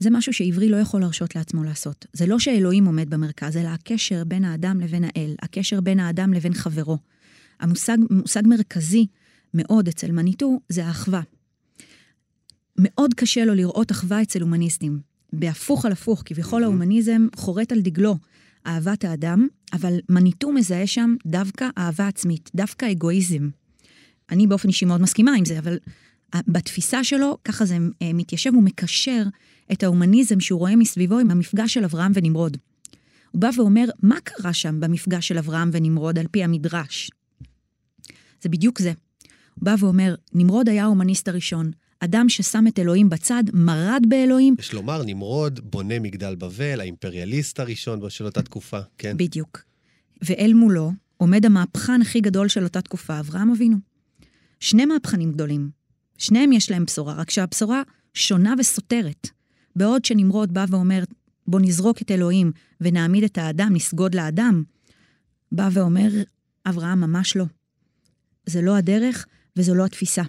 זה 0.00 0.10
משהו 0.10 0.32
שעברי 0.32 0.68
לא 0.68 0.76
יכול 0.76 1.00
להרשות 1.00 1.36
לעצמו 1.36 1.64
לעשות. 1.64 2.06
זה 2.12 2.26
לא 2.26 2.38
שאלוהים 2.38 2.84
עומד 2.84 3.10
במרכז, 3.10 3.56
אלא 3.56 3.68
הקשר 3.68 4.24
בין 4.24 4.44
האדם 4.44 4.80
לבין 4.80 5.04
האל, 5.04 5.34
הקשר 5.42 5.80
בין 5.80 6.00
האדם 6.00 6.32
לבין 6.32 6.54
חברו. 6.54 6.98
המושג, 7.60 7.96
מושג 8.10 8.42
מרכזי 8.46 9.06
מאוד 9.54 9.88
אצל 9.88 10.12
מניטו 10.12 10.60
זה 10.68 10.86
האחווה. 10.86 11.20
מאוד 12.78 13.14
קשה 13.14 13.44
לו 13.44 13.54
לראות 13.54 13.92
אחווה 13.92 14.22
אצל 14.22 14.40
הומניסטים. 14.40 15.00
בהפוך 15.32 15.84
על 15.84 15.92
הפוך, 15.92 16.22
כביכול 16.24 16.64
ההומניזם 16.64 17.26
חורט 17.36 17.72
על 17.72 17.80
דגלו 17.80 18.16
אהבת 18.66 19.04
האדם, 19.04 19.46
אבל 19.72 19.98
מניטו 20.08 20.52
מזהה 20.52 20.86
שם 20.86 21.14
דווקא 21.26 21.68
אהבה 21.78 22.08
עצמית, 22.08 22.50
דווקא 22.54 22.92
אגואיזם. 22.92 23.48
אני 24.30 24.46
באופן 24.46 24.68
אישי 24.68 24.84
מאוד 24.84 25.00
מסכימה 25.00 25.34
עם 25.34 25.44
זה, 25.44 25.58
אבל 25.58 25.78
בתפיסה 26.48 27.04
שלו, 27.04 27.38
ככה 27.44 27.64
זה 27.64 27.78
אה, 28.02 28.12
מתיישב, 28.12 28.50
הוא 28.54 28.62
מקשר 28.62 29.22
את 29.72 29.82
ההומניזם 29.82 30.40
שהוא 30.40 30.58
רואה 30.58 30.76
מסביבו 30.76 31.18
עם 31.18 31.30
המפגש 31.30 31.74
של 31.74 31.84
אברהם 31.84 32.12
ונמרוד. 32.14 32.56
הוא 33.30 33.40
בא 33.40 33.50
ואומר, 33.56 33.84
מה 34.02 34.16
קרה 34.24 34.52
שם 34.52 34.80
במפגש 34.80 35.28
של 35.28 35.38
אברהם 35.38 35.70
ונמרוד 35.72 36.18
על 36.18 36.26
פי 36.30 36.44
המדרש? 36.44 37.10
זה 38.42 38.48
בדיוק 38.48 38.78
זה. 38.78 38.92
הוא 39.54 39.64
בא 39.64 39.74
ואומר, 39.78 40.14
נמרוד 40.32 40.68
היה 40.68 40.84
ההומניסט 40.84 41.28
הראשון, 41.28 41.70
אדם 42.00 42.28
ששם 42.28 42.64
את 42.68 42.78
אלוהים 42.78 43.08
בצד, 43.08 43.44
מרד 43.52 44.02
באלוהים. 44.08 44.54
יש 44.58 44.72
לומר, 44.72 45.02
נמרוד 45.06 45.60
בונה 45.62 45.98
מגדל 45.98 46.34
בבל, 46.34 46.80
האימפריאליסט 46.80 47.60
הראשון 47.60 48.10
של 48.10 48.24
אותה 48.24 48.42
תקופה, 48.42 48.80
כן? 48.98 49.16
בדיוק. 49.16 49.62
ואל 50.22 50.52
מולו 50.54 50.92
עומד 51.16 51.46
המהפכן 51.46 52.02
הכי 52.02 52.20
גדול 52.20 52.48
של 52.48 52.64
אותה 52.64 52.80
תקופה, 52.80 53.20
אברהם 53.20 53.50
אבינו. 53.50 53.76
שני 54.60 54.86
מהפכנים 54.86 55.32
גדולים. 55.32 55.70
שניהם 56.18 56.52
יש 56.52 56.70
להם 56.70 56.84
בשורה, 56.84 57.14
רק 57.14 57.30
שהבשורה 57.30 57.82
שונה 58.14 58.54
וסותרת. 58.58 59.28
בעוד 59.76 60.04
שנמרוד 60.04 60.54
בא 60.54 60.64
ואומר, 60.68 61.04
בוא 61.46 61.60
נזרוק 61.60 62.02
את 62.02 62.10
אלוהים 62.10 62.52
ונעמיד 62.80 63.24
את 63.24 63.38
האדם, 63.38 63.68
נסגוד 63.72 64.14
לאדם, 64.14 64.62
בא 65.52 65.68
ואומר, 65.72 66.08
אברהם, 66.66 67.00
ממש 67.00 67.36
לא. 67.36 67.44
זה 68.46 68.62
לא 68.62 68.76
הדרך 68.76 69.26
וזו 69.56 69.74
לא 69.74 69.84
התפיסה. 69.84 70.22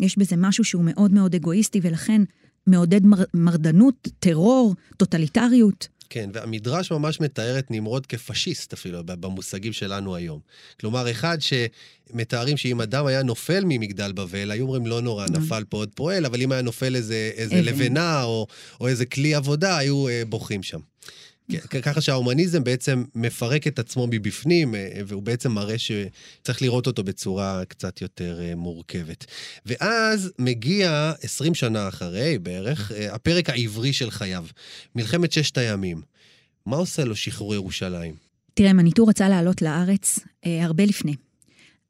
יש 0.00 0.18
בזה 0.18 0.36
משהו 0.38 0.64
שהוא 0.64 0.84
מאוד 0.84 1.12
מאוד 1.12 1.34
אגואיסטי, 1.34 1.80
ולכן 1.82 2.22
מעודד 2.66 3.06
מר, 3.06 3.24
מרדנות, 3.34 4.08
טרור, 4.18 4.74
טוטליטריות. 4.96 5.88
כן, 6.12 6.30
והמדרש 6.32 6.90
ממש 6.90 7.20
מתאר 7.20 7.58
את 7.58 7.70
נמרוד 7.70 8.06
כפשיסט 8.06 8.72
אפילו, 8.72 9.04
במושגים 9.04 9.72
שלנו 9.72 10.16
היום. 10.16 10.40
כלומר, 10.80 11.10
אחד 11.10 11.38
שמתארים 11.40 12.56
שאם 12.56 12.80
אדם 12.80 13.06
היה 13.06 13.22
נופל 13.22 13.64
ממגדל 13.64 14.12
בבל, 14.12 14.50
היו 14.50 14.64
אומרים, 14.64 14.86
לא 14.86 15.00
נורא, 15.00 15.26
נכון. 15.30 15.42
נפל 15.42 15.64
פה 15.68 15.76
עוד 15.76 15.90
פועל, 15.94 16.26
אבל 16.26 16.42
אם 16.42 16.52
היה 16.52 16.62
נופל 16.62 16.96
איזה, 16.96 17.30
איזה 17.34 17.62
לבנה 17.62 18.22
או, 18.22 18.46
או 18.80 18.88
איזה 18.88 19.06
כלי 19.06 19.34
עבודה, 19.34 19.78
היו 19.78 20.08
אה, 20.08 20.22
בוכים 20.28 20.62
שם. 20.62 20.78
ככה 21.82 22.00
שההומניזם 22.00 22.64
בעצם 22.64 23.04
מפרק 23.14 23.66
את 23.66 23.78
עצמו 23.78 24.06
מבפנים, 24.10 24.74
אה, 24.74 25.00
והוא 25.06 25.22
בעצם 25.22 25.52
מראה 25.52 25.76
שצריך 25.78 26.62
לראות 26.62 26.86
אותו 26.86 27.04
בצורה 27.04 27.62
קצת 27.68 28.00
יותר 28.00 28.40
אה, 28.40 28.54
מורכבת. 28.54 29.26
ואז 29.66 30.32
מגיע, 30.38 31.12
20 31.22 31.54
שנה 31.54 31.88
אחרי 31.88 32.38
בערך, 32.38 32.92
אה, 32.92 33.14
הפרק 33.14 33.50
העברי 33.50 33.92
של 33.92 34.10
חייו, 34.10 34.46
מלחמת 34.94 35.32
ששת 35.32 35.58
הימים. 35.58 36.02
מה 36.66 36.76
עושה 36.76 37.04
לו 37.04 37.16
שחרור 37.16 37.54
ירושלים? 37.54 38.14
תראה, 38.54 38.72
מניטור 38.72 39.08
רצה 39.08 39.28
לעלות 39.28 39.62
לארץ 39.62 40.18
אה, 40.46 40.64
הרבה 40.64 40.84
לפני. 40.84 41.14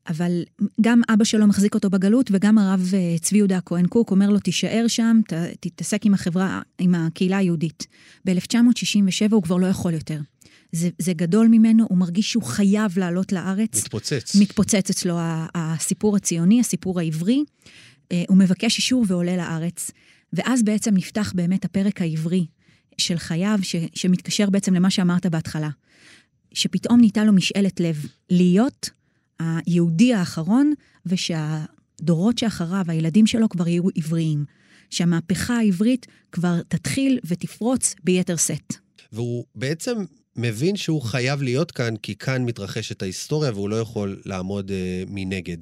אבל 0.09 0.43
גם 0.81 1.01
אבא 1.09 1.25
שלו 1.25 1.47
מחזיק 1.47 1.75
אותו 1.75 1.91
בגלות, 1.91 2.31
וגם 2.33 2.59
הרב 2.59 2.91
אה, 2.95 3.19
צבי 3.21 3.39
יהודה 3.39 3.57
הכהן 3.57 3.87
קוק 3.87 4.11
אומר 4.11 4.31
לו, 4.31 4.39
תישאר 4.39 4.85
שם, 4.89 5.21
ת, 5.29 5.33
תתעסק 5.61 6.07
עם 6.07 6.15
החברה, 6.15 6.61
עם 6.79 6.95
הקהילה 6.95 7.37
היהודית. 7.37 7.87
ב-1967 8.27 9.33
הוא 9.33 9.43
כבר 9.43 9.57
לא 9.57 9.67
יכול 9.67 9.95
יותר. 9.95 10.21
זה, 10.73 10.89
זה 10.99 11.13
גדול 11.13 11.49
ממנו, 11.49 11.87
הוא 11.89 11.99
מרגיש 11.99 12.31
שהוא 12.31 12.43
חייב 12.43 12.99
לעלות 12.99 13.33
לארץ. 13.33 13.85
מתפוצץ. 13.85 14.37
מתפוצץ 14.41 14.91
אצלו 14.91 15.19
הסיפור 15.55 16.17
הציוני, 16.17 16.61
הסיפור 16.61 17.01
העברי. 17.01 17.45
אה, 18.13 18.25
הוא 18.29 18.37
מבקש 18.37 18.77
אישור 18.77 19.05
ועולה 19.09 19.37
לארץ. 19.37 19.91
ואז 20.33 20.63
בעצם 20.63 20.95
נפתח 20.95 21.33
באמת 21.35 21.65
הפרק 21.65 22.01
העברי 22.01 22.47
של 22.99 23.19
חייו, 23.19 23.59
ש, 23.63 23.77
שמתקשר 23.95 24.51
בעצם 24.51 24.75
למה 24.75 24.91
שאמרת 24.91 25.27
בהתחלה. 25.27 25.71
שפתאום 26.55 27.01
ניתה 27.01 27.25
לו 27.25 27.33
משאלת 27.33 27.81
לב, 27.81 28.07
להיות 28.31 28.91
היהודי 29.39 30.15
האחרון, 30.15 30.73
ושהדורות 31.07 32.39
שאחריו, 32.39 32.85
הילדים 32.89 33.27
שלו 33.27 33.49
כבר 33.49 33.69
יהיו 33.69 33.85
עבריים. 33.95 34.45
שהמהפכה 34.93 35.57
העברית 35.57 36.07
כבר 36.33 36.63
תתחיל 36.69 37.19
ותפרוץ 37.25 37.95
ביתר 38.05 38.37
שאת. 38.37 38.75
והוא 39.13 39.45
בעצם 39.55 40.05
מבין 40.37 40.77
שהוא 40.77 41.03
חייב 41.03 41.43
להיות 41.43 41.71
כאן, 41.71 41.97
כי 41.97 42.17
כאן 42.17 42.45
מתרחשת 42.45 43.03
ההיסטוריה 43.03 43.51
והוא 43.53 43.69
לא 43.69 43.77
יכול 43.77 44.21
לעמוד 44.25 44.71
uh, 44.71 44.73
מנגד. 45.11 45.57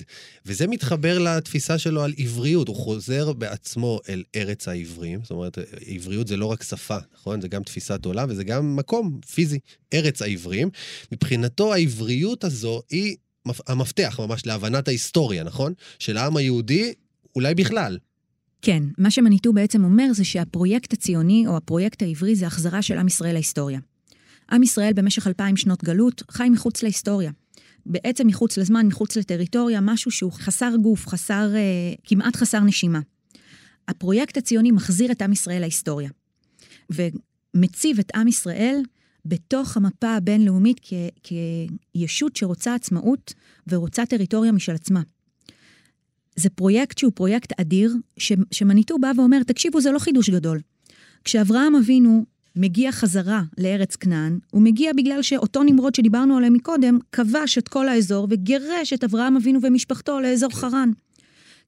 וזה 0.47 0.67
מתחבר 0.67 1.19
לתפיסה 1.19 1.79
שלו 1.79 2.03
על 2.03 2.13
עבריות. 2.19 2.69
הוא 2.69 2.77
חוזר 2.77 3.33
בעצמו 3.33 4.01
אל 4.09 4.23
ארץ 4.37 4.69
העברים. 4.69 5.21
זאת 5.23 5.31
אומרת, 5.31 5.59
עבריות 5.87 6.29
זה 6.29 6.37
לא 6.37 6.47
רק 6.47 6.63
שפה, 6.63 6.97
נכון? 7.15 7.41
זה 7.41 7.49
גם 7.49 7.63
תפיסת 7.63 8.05
עולם 8.05 8.31
וזה 8.31 8.45
גם 8.45 8.77
מקום 8.77 9.21
פיזי, 9.35 9.59
ארץ 9.95 10.23
העברים. 10.23 10.71
מבחינתו 11.13 11.75
העבריות 11.75 12.45
הזו 12.45 12.83
היא 12.91 13.17
המפתח 13.67 14.21
ממש 14.21 14.47
להבנת 14.47 14.89
ההיסטוריה, 14.89 15.45
נכון? 15.45 15.73
של 15.99 16.17
העם 16.17 16.37
היהודי, 16.37 16.93
אולי 17.37 17.55
בכלל. 17.55 17.99
כן, 18.63 18.83
מה 18.99 19.11
שמניטו 19.11 19.53
בעצם 19.53 19.85
אומר 19.85 20.13
זה 20.13 20.25
שהפרויקט 20.25 20.93
הציוני 20.93 21.47
או 21.47 21.57
הפרויקט 21.57 22.03
העברי 22.03 22.37
זה 22.37 22.47
החזרה 22.47 22.83
של 22.83 22.99
עם 22.99 23.07
ישראל 23.07 23.33
להיסטוריה. 23.33 23.81
עם 24.53 24.63
ישראל 24.63 24.93
במשך 24.93 25.27
אלפיים 25.27 25.57
שנות 25.57 25.85
גלות 25.85 26.23
חי 26.31 26.49
מחוץ 26.49 26.83
להיסטוריה. 26.83 27.31
בעצם 27.87 28.27
מחוץ 28.27 28.57
לזמן, 28.57 28.87
מחוץ 28.87 29.17
לטריטוריה, 29.17 29.81
משהו 29.81 30.11
שהוא 30.11 30.33
חסר 30.33 30.73
גוף, 30.83 31.07
חסר, 31.07 31.55
אה, 31.55 31.61
כמעט 32.05 32.37
חסר 32.37 32.61
נשימה. 32.61 33.01
הפרויקט 33.89 34.37
הציוני 34.37 34.71
מחזיר 34.71 35.13
את 35.13 35.23
עם 35.23 35.33
ישראל 35.33 35.61
להיסטוריה. 35.61 36.11
ומציב 36.91 37.99
את 37.99 38.11
עם 38.15 38.29
ישראל 38.29 38.83
בתוך 39.25 39.77
המפה 39.77 40.15
הבינלאומית 40.15 40.81
כ, 40.83 40.93
כישות 41.93 42.37
שרוצה 42.37 42.75
עצמאות 42.75 43.35
ורוצה 43.69 44.07
טריטוריה 44.07 44.53
משל 44.53 44.73
עצמה. 44.73 45.01
זה 46.37 46.51
פרויקט 46.51 46.99
שהוא 46.99 47.13
פרויקט 47.15 47.61
אדיר, 47.61 47.95
ש, 48.17 48.33
שמניטו 48.53 48.99
בא 48.99 49.13
ואומר, 49.17 49.43
תקשיבו, 49.43 49.81
זה 49.81 49.91
לא 49.91 49.99
חידוש 49.99 50.31
גדול. 50.31 50.61
כשאברהם 51.25 51.77
אבינו 51.77 52.25
מגיע 52.57 52.93
חזרה 52.93 53.43
לארץ 53.59 53.97
כנען, 53.97 54.39
הוא 54.51 54.63
מגיע 54.63 54.93
בגלל 54.93 55.23
שאותו 55.23 55.63
נמרוד 55.63 55.95
שדיברנו 55.95 56.37
עליהם 56.37 56.53
מקודם, 56.53 56.99
כבש 57.13 57.59
את 57.59 57.69
כל 57.69 57.89
האזור 57.89 58.27
וגירש 58.31 58.93
את 58.93 59.05
אברהם 59.05 59.37
אבינו 59.37 59.59
ומשפחתו 59.63 60.21
לאזור 60.21 60.51
חרן. 60.51 60.91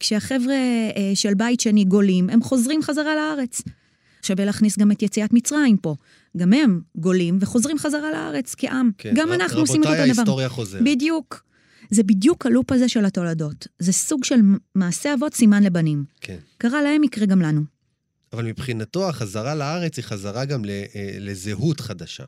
כשהחבר'ה 0.01 0.55
אה, 0.55 1.13
של 1.15 1.35
בית 1.35 1.61
שני 1.61 1.85
גולים, 1.85 2.31
הם 2.31 2.43
חוזרים 2.43 2.83
חזרה 2.83 3.15
לארץ. 3.15 3.63
שווה 4.23 4.45
להכניס 4.45 4.79
גם 4.79 4.93
את 4.93 5.03
יציאת 5.03 5.33
מצרים 5.33 5.77
פה. 5.77 5.95
גם 6.37 6.53
הם 6.53 6.81
גולים 6.97 7.39
וחוזרים 7.41 7.79
חזרה 7.79 8.11
לארץ 8.13 8.55
כעם. 8.59 8.91
כן, 8.99 9.15
גם 9.17 9.33
אנחנו 9.33 9.61
עושים 9.61 9.83
את 9.83 9.87
אותו 9.87 9.95
דבר. 9.95 10.05
רבותיי, 10.05 10.17
ההיסטוריה 10.17 10.49
חוזרת. 10.49 10.83
בדיוק. 10.85 11.45
זה 11.91 12.03
בדיוק 12.03 12.47
הלופ 12.47 12.73
הזה 12.73 12.89
של 12.89 13.05
התולדות. 13.05 13.67
זה 13.79 13.93
סוג 13.93 14.25
של 14.25 14.41
מעשה 14.75 15.15
אבות 15.15 15.35
סימן 15.35 15.63
לבנים. 15.63 16.05
כן. 16.21 16.37
קרה 16.59 16.83
להם, 16.83 17.05
יקרה 17.05 17.27
גם 17.27 17.43
לנו. 17.43 17.61
אבל 18.33 18.45
מבחינתו, 18.45 19.09
החזרה 19.09 19.55
לארץ 19.55 19.97
היא 19.97 20.05
חזרה 20.05 20.45
גם 20.45 20.65
אה, 20.65 20.85
לזהות 21.19 21.81
חדשה. 21.81 22.25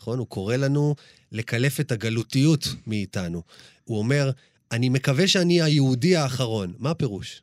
נכון? 0.00 0.18
הוא 0.18 0.26
קורא 0.26 0.56
לנו 0.56 0.94
לקלף 1.32 1.80
את 1.80 1.92
הגלותיות 1.92 2.68
מאיתנו. 2.86 3.42
הוא 3.84 3.98
אומר, 3.98 4.30
אני 4.72 4.88
מקווה 4.88 5.28
שאני 5.28 5.62
היהודי 5.62 6.16
האחרון. 6.16 6.72
מה 6.78 6.90
הפירוש? 6.90 7.42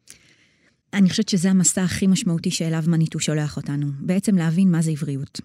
אני 0.93 1.09
חושבת 1.09 1.29
שזה 1.29 1.49
המסע 1.49 1.83
הכי 1.83 2.07
משמעותי 2.07 2.51
שאליו 2.51 2.83
מניטו 2.87 3.19
שולח 3.19 3.57
אותנו. 3.57 3.87
בעצם 3.99 4.35
להבין 4.35 4.71
מה 4.71 4.81
זה 4.81 4.91
עבריות. 4.91 5.41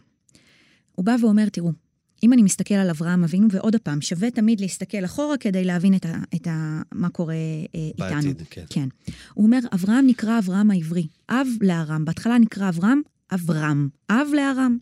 הוא 0.95 1.05
בא 1.05 1.17
ואומר, 1.21 1.49
תראו, 1.49 1.73
אם 2.23 2.33
אני 2.33 2.43
מסתכל 2.43 2.75
על 2.75 2.91
אברהם 2.91 3.25
אבינו, 3.25 3.49
ועוד 3.51 3.77
פעם, 3.77 4.01
שווה 4.01 4.31
תמיד 4.31 4.61
להסתכל 4.61 5.05
אחורה 5.05 5.37
כדי 5.37 5.65
להבין 5.65 5.95
את, 5.95 6.07
ה, 6.07 6.19
את 6.35 6.47
ה, 6.47 6.83
מה 6.93 7.09
קורה 7.09 7.35
אה, 7.35 7.89
איתנו. 7.89 8.15
בעתיד, 8.15 8.43
כן. 8.51 8.65
כן. 8.71 8.89
הוא 9.35 9.47
אומר, 9.47 9.59
אברהם 9.75 10.07
נקרא 10.07 10.39
אברהם 10.39 10.71
העברי, 10.71 11.07
אב 11.31 11.47
לארם. 11.61 12.05
בהתחלה 12.05 12.39
נקרא 12.39 12.69
אברהם, 12.69 13.03
אברהם, 13.35 13.89
אב 14.11 14.29
לארם. 14.35 14.79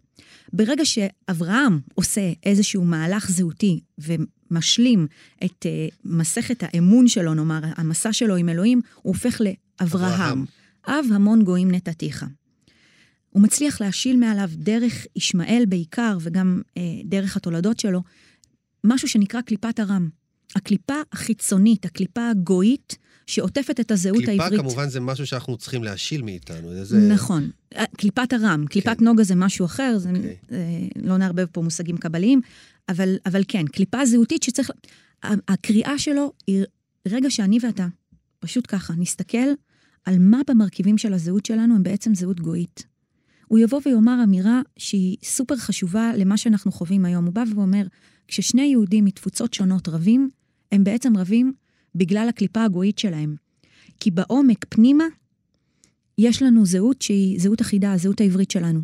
ברגע 0.53 0.85
שאברהם 0.85 1.81
עושה 1.95 2.33
איזשהו 2.45 2.85
מהלך 2.85 3.31
זהותי 3.31 3.81
ומשלים 3.99 5.07
את 5.45 5.67
uh, 5.67 5.95
מסכת 6.05 6.63
האמון 6.63 7.09
שלו, 7.09 7.35
נאמר, 7.35 7.61
המסע 7.77 8.13
שלו 8.13 8.37
עם 8.37 8.49
אלוהים, 8.49 8.81
הוא 9.03 9.15
הופך 9.15 9.41
לאברהם. 9.41 10.45
אב 10.87 11.07
המון 11.15 11.45
גויים 11.45 11.71
נתתיך. 11.71 12.25
הוא 13.31 13.43
מצליח 13.43 13.81
להשיל 13.81 14.17
מעליו 14.17 14.51
דרך 14.53 15.07
ישמעאל 15.17 15.65
בעיקר, 15.69 16.19
וגם 16.21 16.63
אה, 16.77 16.83
דרך 17.05 17.37
התולדות 17.37 17.81
שלו, 17.81 18.03
משהו 18.85 19.09
שנקרא 19.09 19.41
קליפת 19.41 19.81
ארם. 19.81 20.09
הקליפה 20.57 20.95
החיצונית, 21.13 21.85
הקליפה 21.85 22.31
הגויית, 22.31 22.97
שעוטפת 23.27 23.81
את 23.81 23.91
הזהות 23.91 24.17
קליפה, 24.17 24.33
העברית. 24.33 24.49
קליפה 24.49 24.63
כמובן 24.63 24.89
זה 24.89 25.01
משהו 25.01 25.27
שאנחנו 25.27 25.57
צריכים 25.57 25.85
להשיל 25.85 26.23
מאיתנו. 26.23 26.73
איזה... 26.73 26.99
נכון. 26.99 27.51
אה, 27.77 27.85
קליפת 27.97 28.33
ארם, 28.33 28.65
קליפת 28.67 28.99
כן. 28.99 29.05
נוגה 29.05 29.25
זה 29.25 29.35
משהו 29.35 29.67
אחר, 29.67 29.99
זה, 29.99 30.11
okay. 30.11 30.17
אוקיי. 30.17 30.37
אה, 30.53 30.59
לא 31.03 31.17
נערבב 31.17 31.47
פה 31.53 31.63
מושגים 31.63 31.97
קבליים, 31.97 32.41
אבל, 32.89 33.17
אבל 33.27 33.43
כן, 33.49 33.67
קליפה 33.67 34.07
זהותית 34.07 34.43
שצריך... 34.43 34.71
הקריאה 35.49 35.99
שלו 35.99 36.33
היא 36.47 36.65
רגע 37.09 37.31
שאני 37.31 37.59
ואתה, 37.63 37.87
פשוט 38.41 38.65
ככה, 38.69 38.95
נסתכל 38.99 39.49
על 40.07 40.19
מה 40.19 40.41
במרכיבים 40.49 40.99
של 40.99 41.13
הזהות 41.13 41.47
שלנו 41.47 41.75
הם 41.75 41.83
בעצם 41.83 42.15
זהות 42.15 42.41
גויית. 42.41 42.87
הוא 43.49 43.59
יבוא 43.59 43.81
ויאמר 43.87 44.21
אמירה 44.25 44.61
שהיא 44.77 45.17
סופר 45.23 45.57
חשובה 45.57 46.13
למה 46.17 46.37
שאנחנו 46.37 46.73
חווים 46.73 47.05
היום. 47.05 47.25
הוא 47.25 47.35
בא 47.35 47.45
ואומר, 47.55 47.87
כששני 48.29 48.63
יהודים 48.63 49.05
מתפוצות 49.05 49.55
שונות 49.55 49.89
רבים, 49.89 50.31
הם 50.73 50.85
בעצם 50.85 51.17
רבים 51.17 51.53
בגלל 51.95 52.29
הקליפה 52.29 52.65
הגויית 52.65 52.99
שלהם. 52.99 53.37
כי 54.01 54.11
בעומק, 54.11 54.65
פנימה, 54.69 55.05
יש 56.19 56.43
לנו 56.43 56.67
זהות 56.67 57.03
שהיא 57.03 57.41
זהות 57.41 57.61
אחידה, 57.61 57.93
הזהות 57.93 58.21
העברית 58.21 58.51
שלנו. 58.51 58.81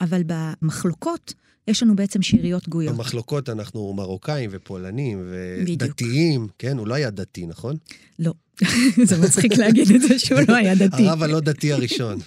אבל 0.00 0.22
במחלוקות, 0.26 1.34
יש 1.68 1.82
לנו 1.82 1.96
בעצם 1.96 2.22
שאריות 2.22 2.68
גויות. 2.68 2.94
במחלוקות 2.94 3.48
אנחנו 3.48 3.92
מרוקאים 3.92 4.50
ופולנים 4.52 5.22
ודתיים, 5.66 6.48
כן? 6.58 6.78
הוא 6.78 6.86
לא 6.86 6.94
היה 6.94 7.10
דתי, 7.10 7.46
נכון? 7.46 7.76
לא. 8.18 8.32
זה 9.08 9.18
מצחיק 9.18 9.56
להגיד 9.56 9.90
את 9.90 10.00
זה 10.00 10.18
שהוא 10.18 10.40
לא 10.48 10.54
היה 10.54 10.74
דתי. 10.74 11.08
הרב 11.08 11.22
הלא 11.22 11.40
דתי 11.40 11.72
הראשון. 11.72 12.18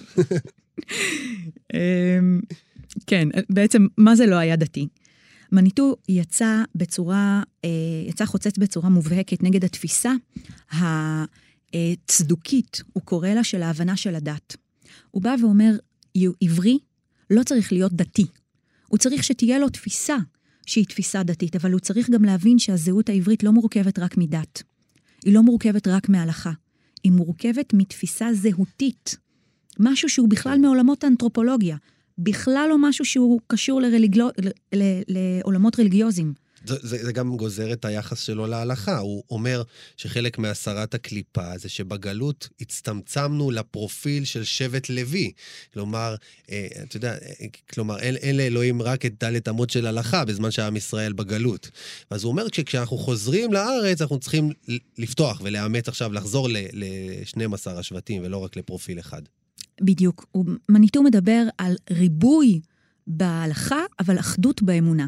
אמ, 1.74 2.40
כן, 3.06 3.28
בעצם, 3.50 3.86
מה 3.98 4.16
זה 4.16 4.26
לא 4.26 4.36
היה 4.36 4.56
דתי? 4.56 4.88
מניטו 5.52 5.96
יצא 6.08 6.62
בצורה, 6.74 7.42
אה, 7.64 7.70
יצא 8.08 8.26
חוצץ 8.26 8.58
בצורה 8.58 8.88
מובהקת 8.88 9.42
נגד 9.42 9.64
התפיסה 9.64 10.12
הצדוקית, 11.72 12.82
הוא 12.92 13.02
קורא 13.02 13.28
לה, 13.28 13.44
של 13.44 13.62
ההבנה 13.62 13.96
של 13.96 14.14
הדת. 14.14 14.56
הוא 15.10 15.22
בא 15.22 15.34
ואומר, 15.40 15.76
עברי 16.42 16.78
לא 17.30 17.42
צריך 17.42 17.72
להיות 17.72 17.92
דתי. 17.92 18.26
הוא 18.88 18.98
צריך 18.98 19.24
שתהיה 19.24 19.58
לו 19.58 19.68
תפיסה 19.68 20.16
שהיא 20.66 20.84
תפיסה 20.84 21.22
דתית, 21.22 21.56
אבל 21.56 21.72
הוא 21.72 21.80
צריך 21.80 22.10
גם 22.10 22.24
להבין 22.24 22.58
שהזהות 22.58 23.08
העברית 23.08 23.42
לא 23.42 23.52
מורכבת 23.52 23.98
רק 23.98 24.16
מדת. 24.16 24.62
היא 25.24 25.34
לא 25.34 25.42
מורכבת 25.42 25.88
רק 25.88 26.08
מהלכה. 26.08 26.52
היא 27.04 27.12
מורכבת 27.12 27.74
מתפיסה 27.74 28.34
זהותית. 28.34 29.16
משהו 29.78 30.08
שהוא 30.08 30.28
בכלל. 30.28 30.58
מעולמות 30.58 31.04
האנתרופולוגיה. 31.04 31.76
בכלל 32.18 32.66
לא 32.70 32.76
משהו 32.80 33.04
שהוא 33.04 33.40
קשור 33.46 33.80
לרליגלו, 33.80 34.28
לעולמות 35.08 35.80
רליגיוזיים. 35.80 36.32
זה, 36.68 37.04
זה, 37.04 37.12
גם 37.12 37.36
גוזר 37.36 37.72
את 37.72 37.84
היחס 37.84 38.20
שלו 38.20 38.46
להלכה. 38.46 38.98
הוא 38.98 39.24
אומר 39.30 39.62
שחלק 39.96 40.38
מהסרת 40.38 40.94
הקליפה 40.94 41.58
זה 41.58 41.68
שבגלות 41.68 42.48
הצטמצמנו 42.60 43.50
לפרופיל 43.50 44.24
של 44.24 44.44
שבט 44.44 44.88
לוי. 44.88 45.32
כלומר, 45.72 46.14
אה, 46.50 46.66
אתה 46.82 46.96
יודע, 46.96 47.12
אה, 47.12 47.46
כלומר, 47.70 47.98
אין, 47.98 48.16
אין 48.16 48.36
לאלוהים 48.36 48.82
רק 48.82 49.06
את 49.06 49.14
דלת 49.20 49.48
אמות 49.48 49.70
של 49.70 49.86
הלכה 49.86 50.24
בזמן 50.24 50.50
שעם 50.50 50.76
ישראל 50.76 51.12
בגלות. 51.12 51.70
אז 52.10 52.24
הוא 52.24 52.30
אומר 52.30 52.46
שכשאנחנו 52.52 52.98
חוזרים 52.98 53.52
לארץ, 53.52 54.00
אנחנו 54.00 54.18
צריכים 54.18 54.50
לפתוח 54.98 55.40
ולאמץ 55.44 55.88
עכשיו, 55.88 56.12
לחזור 56.12 56.48
ל-12 56.48 57.70
השבטים 57.70 58.22
ולא 58.24 58.36
רק 58.36 58.56
לפרופיל 58.56 59.00
אחד. 59.00 59.22
בדיוק. 59.80 60.26
מניטו 60.68 61.02
מדבר 61.02 61.42
על 61.58 61.76
ריבוי 61.90 62.60
בהלכה, 63.06 63.80
אבל 64.00 64.18
אחדות 64.18 64.62
באמונה. 64.62 65.06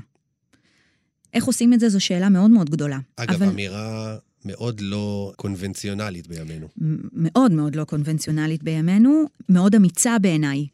איך 1.34 1.44
עושים 1.44 1.72
את 1.72 1.80
זה 1.80 1.88
זו 1.88 2.00
שאלה 2.00 2.28
מאוד 2.28 2.50
מאוד 2.50 2.70
גדולה. 2.70 2.99
אגב, 3.16 3.34
אבל... 3.34 3.46
אמירה 3.52 4.16
מאוד 4.44 4.80
לא 4.80 5.32
קונבנציונלית 5.37 6.26
בימינו. 6.26 6.68
מאוד 7.12 7.52
מאוד 7.52 7.76
לא 7.76 7.84
קונבנציונלית 7.84 8.62
בימינו, 8.62 9.25
מאוד 9.49 9.75
אמיצה 9.75 10.18
בעיניי. 10.18 10.66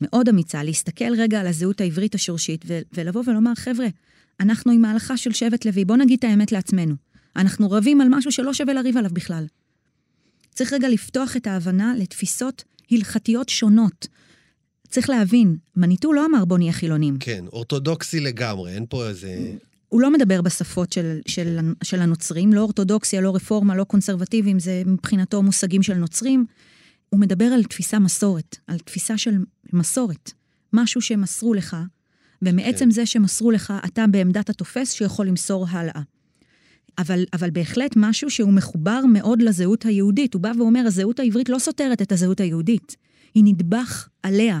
מאוד 0.00 0.28
אמיצה, 0.28 0.62
להסתכל 0.62 1.14
רגע 1.18 1.40
על 1.40 1.46
הזהות 1.46 1.80
העברית 1.80 2.14
השורשית 2.14 2.64
ו- 2.66 2.80
ולבוא 2.94 3.22
ולומר, 3.26 3.54
חבר'ה, 3.54 3.86
אנחנו 4.40 4.72
עם 4.72 4.84
ההלכה 4.84 5.16
של 5.16 5.32
שבט 5.32 5.64
לוי, 5.64 5.84
בואו 5.84 5.98
נגיד 5.98 6.18
את 6.18 6.24
האמת 6.24 6.52
לעצמנו. 6.52 6.94
אנחנו 7.36 7.70
רבים 7.70 8.00
על 8.00 8.06
משהו 8.10 8.32
שלא 8.32 8.54
שווה 8.54 8.74
לריב 8.74 8.96
עליו 8.96 9.10
בכלל. 9.14 9.46
צריך 10.54 10.72
רגע 10.72 10.88
לפתוח 10.88 11.36
את 11.36 11.46
ההבנה 11.46 11.94
לתפיסות 11.98 12.64
הלכתיות 12.90 13.48
שונות. 13.48 14.06
צריך 14.88 15.10
להבין, 15.10 15.56
מניטו 15.76 16.12
לא 16.12 16.26
אמר 16.26 16.44
בוא 16.44 16.58
נהיה 16.58 16.72
חילונים. 16.72 17.16
כן, 17.20 17.44
אורתודוקסי 17.52 18.20
לגמרי, 18.20 18.72
אין 18.72 18.86
פה 18.88 19.08
איזה... 19.08 19.52
הוא 19.90 20.00
לא 20.00 20.10
מדבר 20.10 20.42
בשפות 20.42 20.92
של, 20.92 21.18
של, 21.28 21.58
של 21.84 22.00
הנוצרים, 22.00 22.52
לא 22.52 22.60
אורתודוקסיה, 22.60 23.20
לא 23.20 23.34
רפורמה, 23.34 23.76
לא 23.76 23.84
קונסרבטיבים, 23.84 24.58
זה 24.58 24.82
מבחינתו 24.86 25.42
מושגים 25.42 25.82
של 25.82 25.94
נוצרים. 25.94 26.46
הוא 27.08 27.20
מדבר 27.20 27.44
על 27.44 27.64
תפיסה 27.64 27.98
מסורת, 27.98 28.56
על 28.66 28.78
תפיסה 28.78 29.18
של 29.18 29.34
מסורת. 29.72 30.32
משהו 30.72 31.00
שמסרו 31.00 31.54
לך, 31.54 31.76
ומעצם 32.42 32.84
כן. 32.84 32.90
זה 32.90 33.06
שמסרו 33.06 33.50
לך, 33.50 33.72
אתה 33.84 34.06
בעמדת 34.06 34.50
התופס 34.50 34.92
שיכול 34.92 35.26
למסור 35.26 35.66
הלאה. 35.70 36.02
אבל, 36.98 37.24
אבל 37.32 37.50
בהחלט 37.50 37.92
משהו 37.96 38.30
שהוא 38.30 38.52
מחובר 38.52 39.00
מאוד 39.12 39.42
לזהות 39.42 39.84
היהודית. 39.84 40.34
הוא 40.34 40.42
בא 40.42 40.52
ואומר, 40.58 40.80
הזהות 40.86 41.20
העברית 41.20 41.48
לא 41.48 41.58
סותרת 41.58 42.02
את 42.02 42.12
הזהות 42.12 42.40
היהודית, 42.40 42.96
היא 43.34 43.44
נדבך 43.46 44.08
עליה. 44.22 44.60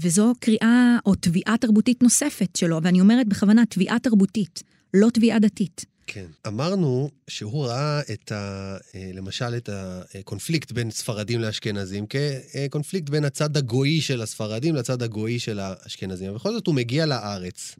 וזו 0.00 0.32
קריאה 0.40 0.98
או 1.06 1.14
תביעה 1.14 1.56
תרבותית 1.60 2.02
נוספת 2.02 2.56
שלו, 2.56 2.80
ואני 2.82 3.00
אומרת 3.00 3.28
בכוונה 3.28 3.66
תביעה 3.66 3.98
תרבותית, 3.98 4.62
לא 4.94 5.08
תביעה 5.12 5.38
דתית. 5.38 5.84
כן. 6.06 6.26
אמרנו 6.46 7.10
שהוא 7.28 7.66
ראה 7.66 8.00
את 8.12 8.32
ה... 8.32 8.76
אה, 8.94 9.10
למשל 9.14 9.56
את 9.56 9.68
הקונפליקט 9.72 10.72
בין 10.72 10.90
ספרדים 10.90 11.40
לאשכנזים 11.40 12.06
כקונפליקט 12.06 13.10
בין 13.10 13.24
הצד 13.24 13.56
הגוי 13.56 14.00
של 14.00 14.22
הספרדים 14.22 14.74
לצד 14.74 15.02
הגוי 15.02 15.38
של 15.38 15.58
האשכנזים. 15.58 16.30
ובכל 16.30 16.52
זאת 16.52 16.66
הוא 16.66 16.74
מגיע 16.74 17.06
לארץ, 17.06 17.74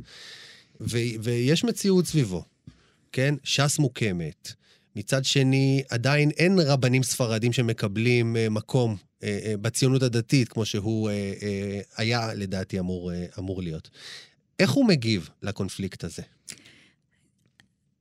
ו... 0.80 0.98
ויש 1.22 1.64
מציאות 1.64 2.06
סביבו, 2.06 2.44
כן? 3.12 3.34
ש"ס 3.44 3.78
מוקמת. 3.78 4.52
מצד 4.96 5.24
שני, 5.24 5.82
עדיין 5.90 6.30
אין 6.30 6.58
רבנים 6.58 7.02
ספרדים 7.02 7.52
שמקבלים 7.52 8.36
אה, 8.36 8.48
מקום 8.48 8.96
בציונות 9.60 10.02
הדתית, 10.02 10.48
כמו 10.48 10.64
שהוא 10.64 11.10
היה, 11.96 12.34
לדעתי, 12.34 12.78
אמור, 12.78 13.12
אמור 13.38 13.62
להיות. 13.62 13.90
איך 14.58 14.70
הוא 14.70 14.88
מגיב 14.88 15.28
לקונפליקט 15.42 16.04
הזה? 16.04 16.22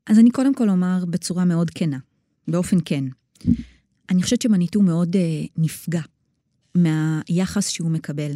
אז 0.05 0.19
אני 0.19 0.31
קודם 0.31 0.53
כל 0.53 0.69
אומר 0.69 1.05
בצורה 1.09 1.45
מאוד 1.45 1.69
כנה, 1.69 1.97
באופן 2.47 2.77
כן. 2.85 3.03
אני 4.09 4.23
חושבת 4.23 4.41
שמניטו 4.41 4.81
מאוד 4.81 5.15
uh, 5.15 5.19
נפגע 5.57 6.01
מהיחס 6.75 7.69
שהוא 7.69 7.91
מקבל. 7.91 8.31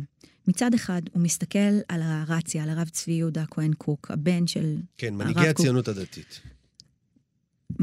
מצד 0.47 0.73
אחד, 0.73 1.01
הוא 1.11 1.21
מסתכל 1.21 1.59
על 1.87 2.01
הרציה, 2.03 2.63
על 2.63 2.69
הרב 2.69 2.89
צבי 2.89 3.11
יהודה 3.11 3.45
כהן 3.51 3.73
קוק, 3.73 4.11
הבן 4.11 4.47
של 4.47 4.77
כן, 4.97 5.13
מנהיגי 5.13 5.47
הציונות 5.47 5.85
קוק. 5.85 5.97
הדתית. 5.97 6.41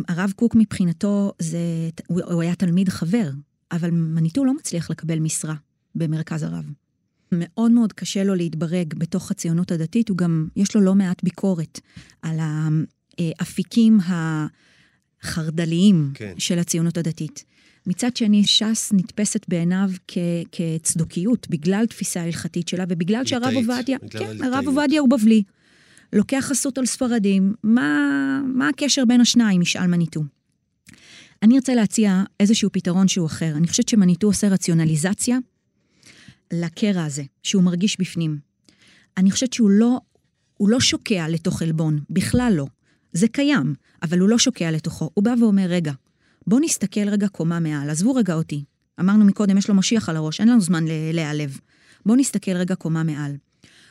הרב 0.09 0.33
קוק 0.37 0.55
מבחינתו, 0.55 1.33
זה, 1.39 1.59
הוא, 2.07 2.21
הוא 2.23 2.43
היה 2.43 2.55
תלמיד 2.55 2.89
חבר, 2.89 3.31
אבל 3.73 3.91
מניטו 3.91 4.45
לא 4.45 4.55
מצליח 4.55 4.91
לקבל 4.91 5.19
משרה 5.19 5.55
במרכז 5.95 6.43
הרב. 6.43 6.65
מאוד 7.33 7.71
מאוד 7.71 7.93
קשה 7.93 8.25
לו 8.25 8.35
להתברג 8.35 8.95
בתוך 8.95 9.31
הציונות 9.31 9.73
הדתית, 9.73 10.09
הוא 10.09 10.17
גם, 10.17 10.49
יש 10.57 10.75
לו 10.75 10.81
לא 10.81 10.95
מעט 10.95 11.23
ביקורת 11.25 11.81
על 12.23 12.39
האפיקים 12.41 13.99
החרד"ליים 15.23 16.11
כן. 16.15 16.35
של 16.39 16.59
הציונות 16.59 16.99
הדתית. 16.99 17.45
מצד 17.87 18.17
שני, 18.17 18.45
ש"ס 18.47 18.93
נתפסת 18.93 19.49
בעיניו 19.49 19.91
כ- 20.09 20.19
כצדוקיות, 20.53 21.47
בגלל 21.51 21.87
תפיסה 21.87 22.23
הלכתית 22.23 22.69
שלה, 22.69 22.85
ובגלל 22.89 23.25
שהרב 23.25 23.53
עובדיה, 23.55 23.99
כן, 24.11 24.45
הרב 24.45 24.67
עובדיה 24.67 25.01
הוא 25.01 25.09
בבלי. 25.11 25.43
לוקח 26.13 26.45
חסות 26.49 26.79
על 26.79 26.87
ספרדים, 26.87 27.55
מה, 27.63 28.41
מה 28.55 28.69
הקשר 28.69 29.05
בין 29.05 29.21
השניים, 29.21 29.63
ישאל 29.63 29.87
מניטו. 29.87 30.21
אני 31.43 31.57
ארצה 31.57 31.75
להציע 31.75 32.23
איזשהו 32.41 32.71
פתרון 32.73 33.09
שהוא 33.09 33.27
אחר. 33.27 33.53
אני 33.57 33.69
חושבת 33.69 33.89
שמניטו 33.89 34.27
עושה 34.27 34.49
רציונליזציה 34.49 35.39
לקרע 36.53 37.05
הזה, 37.05 37.23
שהוא 37.43 37.63
מרגיש 37.63 38.01
בפנים. 38.01 38.39
אני 39.17 39.31
חושבת 39.31 39.53
שהוא 39.53 39.71
לא, 39.71 40.01
הוא 40.57 40.69
לא 40.69 40.81
שוקע 40.81 41.29
לתוך 41.29 41.63
עלבון, 41.63 42.01
בכלל 42.11 42.53
לא. 42.57 42.67
זה 43.13 43.29
קיים, 43.29 43.75
אבל 44.03 44.19
הוא 44.19 44.29
לא 44.29 44.39
שוקע 44.39 44.71
לתוכו. 44.71 45.11
הוא 45.15 45.25
בא 45.25 45.35
ואומר, 45.41 45.67
רגע, 45.69 45.93
בוא 46.47 46.61
נסתכל 46.61 47.09
רגע 47.09 47.29
קומה 47.29 47.61
מעל, 47.61 47.91
עזבו 47.91 48.15
רגע 48.15 48.35
אותי. 48.35 48.65
אמרנו 49.01 49.25
מקודם, 49.25 49.59
יש 49.59 49.69
לו 49.69 49.75
משיח 49.75 50.09
על 50.09 50.17
הראש, 50.17 50.41
אין 50.41 50.49
לנו 50.49 50.61
זמן 50.61 50.85
להיעלב. 51.13 51.59
בוא 52.07 52.17
נסתכל 52.17 52.57
רגע 52.57 52.75
קומה 52.75 53.03
מעל. 53.03 53.37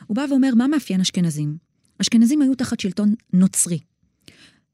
הוא 0.06 0.16
בא 0.16 0.24
ואומר, 0.30 0.54
מה 0.54 0.66
מאפיין 0.66 1.00
אשכנזים? 1.00 1.56
אשכנזים 2.00 2.42
היו 2.42 2.54
תחת 2.54 2.80
שלטון 2.80 3.14
נוצרי. 3.32 3.78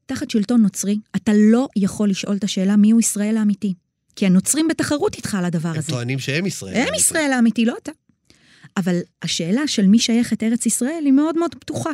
תחת 0.06 0.30
שלטון 0.30 0.62
נוצרי, 0.62 0.98
אתה 1.16 1.32
לא 1.34 1.68
יכול 1.76 2.10
לשאול 2.10 2.36
את 2.36 2.44
השאלה 2.44 2.76
מיהו 2.76 3.00
ישראל 3.00 3.36
האמיתי. 3.36 3.74
כי 4.16 4.26
הנוצרים 4.26 4.68
בתחרות 4.68 5.16
איתך 5.16 5.34
על 5.34 5.44
הדבר 5.44 5.68
הם 5.68 5.78
הזה. 5.78 5.92
הם 5.92 5.94
טוענים 5.94 6.18
שהם 6.18 6.46
ישראל. 6.46 6.76
הם 6.76 6.94
ישראל 6.94 7.32
האמיתי, 7.32 7.64
לא 7.64 7.74
אתה. 7.82 7.92
אבל 8.76 9.00
השאלה 9.22 9.66
של 9.66 9.86
מי 9.86 9.98
שייך 9.98 10.32
את 10.32 10.42
ארץ 10.42 10.66
ישראל 10.66 11.02
היא 11.04 11.12
מאוד 11.12 11.38
מאוד 11.38 11.54
פתוחה 11.54 11.90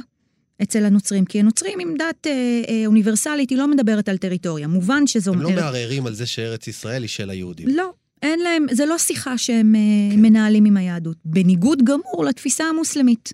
אצל 0.62 0.84
הנוצרים, 0.84 1.24
כי 1.24 1.40
הנוצרים 1.40 1.80
עם 1.80 1.94
דת 1.98 2.26
אה, 2.26 2.32
אה, 2.68 2.86
אוניברסלית, 2.86 3.50
היא 3.50 3.58
לא 3.58 3.68
מדברת 3.68 4.08
על 4.08 4.16
טריטוריה. 4.16 4.68
מובן 4.68 5.06
שזו... 5.06 5.32
הם 5.32 5.40
לא 5.40 5.48
ארץ... 5.48 5.58
מערערים 5.58 6.06
על 6.06 6.14
זה 6.14 6.26
שארץ 6.26 6.68
ישראל 6.68 7.02
היא 7.02 7.08
של 7.08 7.30
היהודים. 7.30 7.68
לא, 7.68 7.92
אין 8.22 8.40
להם, 8.40 8.66
זה 8.72 8.86
לא 8.86 8.98
שיחה 8.98 9.38
שהם 9.38 9.74
אה, 9.74 9.80
כן. 10.14 10.22
מנהלים 10.22 10.64
עם 10.64 10.76
היהדות. 10.76 11.16
בניגוד 11.24 11.82
גמור 11.84 12.24
לתפיסה 12.24 12.64
המוסלמית. 12.64 13.32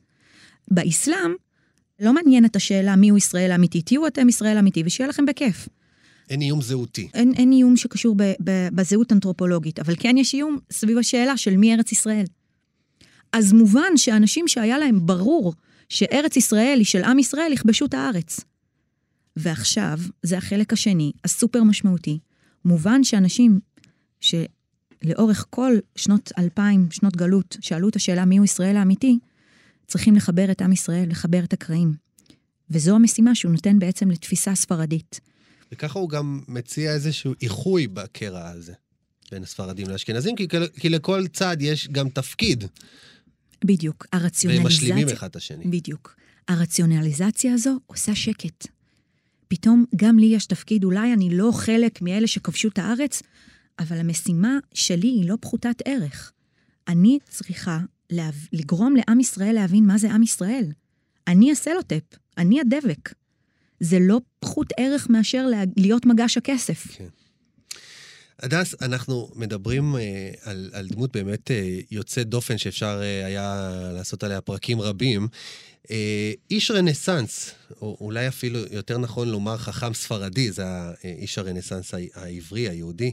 באסלאם, 0.71 1.35
לא 2.01 2.15
מעניינת 2.15 2.57
השאלה 2.57 2.97
מיהו 2.97 3.17
ישראל 3.17 3.51
האמיתי, 3.51 3.83
תהיו 3.83 4.07
אתם 4.07 4.29
ישראל 4.29 4.57
האמיתי 4.57 4.83
ושיהיה 4.87 5.09
לכם 5.09 5.27
בכיף. 5.27 5.69
אין 6.31 6.43
איום 6.43 6.63
זהותי. 6.63 7.09
אין, 7.15 7.33
אין 7.37 7.53
איום 7.53 7.77
שקשור 7.77 8.15
ב, 8.19 8.23
ב, 8.45 8.69
בזהות 8.73 9.13
אנתרופולוגית, 9.13 9.79
אבל 9.79 9.95
כן 9.99 10.17
יש 10.19 10.35
איום 10.35 10.59
סביב 10.73 10.99
השאלה 10.99 11.37
של 11.37 11.57
מי 11.57 11.75
ארץ 11.75 11.93
ישראל. 11.93 12.25
אז 13.33 13.53
מובן 13.53 13.97
שאנשים 13.97 14.49
שהיה 14.49 14.79
להם 14.79 15.07
ברור 15.07 15.55
שארץ 15.89 16.37
ישראל 16.37 16.75
היא 16.79 16.87
של 16.87 17.05
עם 17.05 17.19
ישראל, 17.19 17.53
יכבשו 17.53 17.85
את 17.85 17.95
הארץ. 17.95 18.41
ועכשיו, 19.37 19.99
זה 20.23 20.39
החלק 20.39 20.73
השני, 20.73 21.13
הסופר 21.25 21.63
משמעותי. 21.63 22.19
מובן 22.65 23.05
שאנשים 23.05 23.61
שלאורך 24.21 25.47
כל 25.51 25.73
שנות 25.97 26.33
אלפיים, 26.39 26.87
שנות 26.91 27.17
גלות, 27.17 27.57
שאלו 27.61 27.89
את 27.89 27.97
השאלה 27.97 28.25
מיהו 28.25 28.45
ישראל 28.45 28.77
האמיתי, 28.77 29.19
צריכים 29.87 30.17
לחבר 30.17 30.51
את 30.51 30.63
עם 30.63 30.73
ישראל, 30.73 31.11
לחבר 31.11 31.45
את 31.45 31.53
הקרעים. 31.53 31.95
וזו 32.71 32.95
המשימה 32.95 33.35
שהוא 33.35 33.53
נותן 33.53 33.79
בעצם 33.79 34.11
לתפיסה 34.11 34.55
ספרדית. 34.55 35.21
וככה 35.73 35.99
הוא 35.99 36.09
גם 36.09 36.41
מציע 36.49 36.93
איזשהו 36.93 37.35
איחוי 37.43 37.87
בקרע 37.87 38.49
הזה, 38.49 38.73
בין 39.31 39.43
הספרדים 39.43 39.89
לאשכנזים, 39.89 40.37
כי, 40.37 40.49
כי 40.81 40.89
לכל 40.89 41.27
צד 41.33 41.57
יש 41.61 41.89
גם 41.89 42.09
תפקיד. 42.09 42.65
בדיוק, 43.65 44.07
הרציונליזציה... 44.13 44.65
והם 44.65 44.97
משלימים 44.97 45.09
אחד 45.09 45.27
את 45.27 45.37
השני. 45.37 45.65
בדיוק. 45.65 46.17
הרציונליזציה 46.49 47.55
הזו 47.55 47.79
עושה 47.87 48.15
שקט. 48.15 48.67
פתאום 49.49 49.85
גם 49.97 50.19
לי 50.19 50.27
יש 50.27 50.47
תפקיד, 50.47 50.85
אולי 50.85 51.13
אני 51.13 51.37
לא 51.37 51.51
חלק 51.55 52.03
מאלה 52.03 52.27
שכבשו 52.27 52.69
את 52.69 52.79
הארץ, 52.79 53.23
אבל 53.79 53.99
המשימה 53.99 54.59
שלי 54.75 55.09
היא 55.09 55.29
לא 55.29 55.37
פחותת 55.41 55.83
ערך. 55.85 56.33
אני 56.89 57.19
צריכה 57.29 57.79
להב... 58.11 58.35
לגרום 58.53 58.97
לעם 58.97 59.21
ישראל 59.21 59.55
להבין 59.55 59.87
מה 59.87 59.99
זה 59.99 60.13
עם 60.13 60.23
ישראל. 60.23 60.73
אני 61.29 61.53
הסלוטפ, 61.53 62.03
אני 62.39 62.61
הדבק. 62.61 63.13
זה 63.81 63.99
לא 64.01 64.21
פחות 64.39 64.73
ערך 64.77 65.11
מאשר 65.11 65.47
להיות 65.77 66.07
מגש 66.07 66.37
הכסף. 66.37 66.87
כן. 66.97 67.09
הדס, 68.43 68.75
אנחנו 68.83 69.31
מדברים 69.35 69.95
uh, 69.95 69.99
על, 70.43 70.71
על 70.73 70.89
דמות 70.89 71.13
באמת 71.13 71.51
uh, 71.51 71.53
יוצאת 71.91 72.29
דופן 72.29 72.59
שאפשר 72.59 73.01
uh, 73.01 73.27
היה 73.27 73.71
לעשות 73.95 74.25
עליה 74.25 74.41
פרקים 74.41 74.81
רבים. 74.81 75.29
Uh, 75.87 75.89
איש 76.51 76.71
רנסאנס, 76.71 77.51
או 77.83 77.97
אולי 78.01 78.29
אפילו 78.29 78.59
יותר 78.71 78.99
נכון 78.99 79.29
לומר 79.29 79.57
חכם 79.57 79.95
ספרדי, 79.95 80.53
זה 80.53 80.65
איש 81.05 81.39
הרנסאנס 81.39 81.95
העברי, 82.15 82.69
היהודי. 82.69 83.13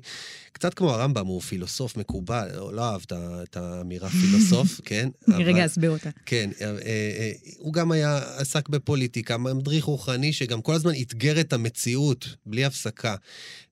קצת 0.53 0.73
כמו 0.73 0.91
הרמב"ם, 0.91 1.25
הוא 1.27 1.41
פילוסוף 1.41 1.97
מקובל, 1.97 2.49
לא 2.71 2.81
אהבת 2.81 3.13
את 3.43 3.57
האמירה 3.57 4.09
פילוסוף, 4.21 4.81
כן? 4.86 5.09
אני 5.33 5.43
רגע 5.43 5.65
אסביר 5.65 5.91
אותה. 5.91 6.09
כן, 6.25 6.49
אה, 6.62 6.65
אה, 6.67 7.31
הוא 7.57 7.73
גם 7.73 7.91
היה, 7.91 8.17
עסק 8.38 8.69
בפוליטיקה, 8.69 9.38
מדריך 9.38 9.86
רוחני 9.86 10.33
שגם 10.33 10.62
כל 10.62 10.73
הזמן 10.73 10.91
אתגר 11.01 11.39
את 11.39 11.53
המציאות 11.53 12.36
בלי 12.45 12.65
הפסקה. 12.65 13.15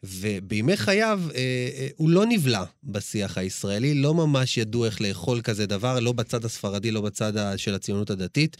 ובימי 0.03 0.77
חייו 0.77 1.21
אה, 1.35 1.87
הוא 1.95 2.09
לא 2.09 2.25
נבלע 2.25 2.63
בשיח 2.83 3.37
הישראלי, 3.37 3.93
לא 3.93 4.13
ממש 4.13 4.57
ידעו 4.57 4.85
איך 4.85 5.01
לאכול 5.01 5.41
כזה 5.41 5.65
דבר, 5.65 5.99
לא 5.99 6.11
בצד 6.11 6.45
הספרדי, 6.45 6.91
לא 6.91 7.01
בצד 7.01 7.33
של 7.57 7.75
הציונות 7.75 8.09
הדתית. 8.09 8.57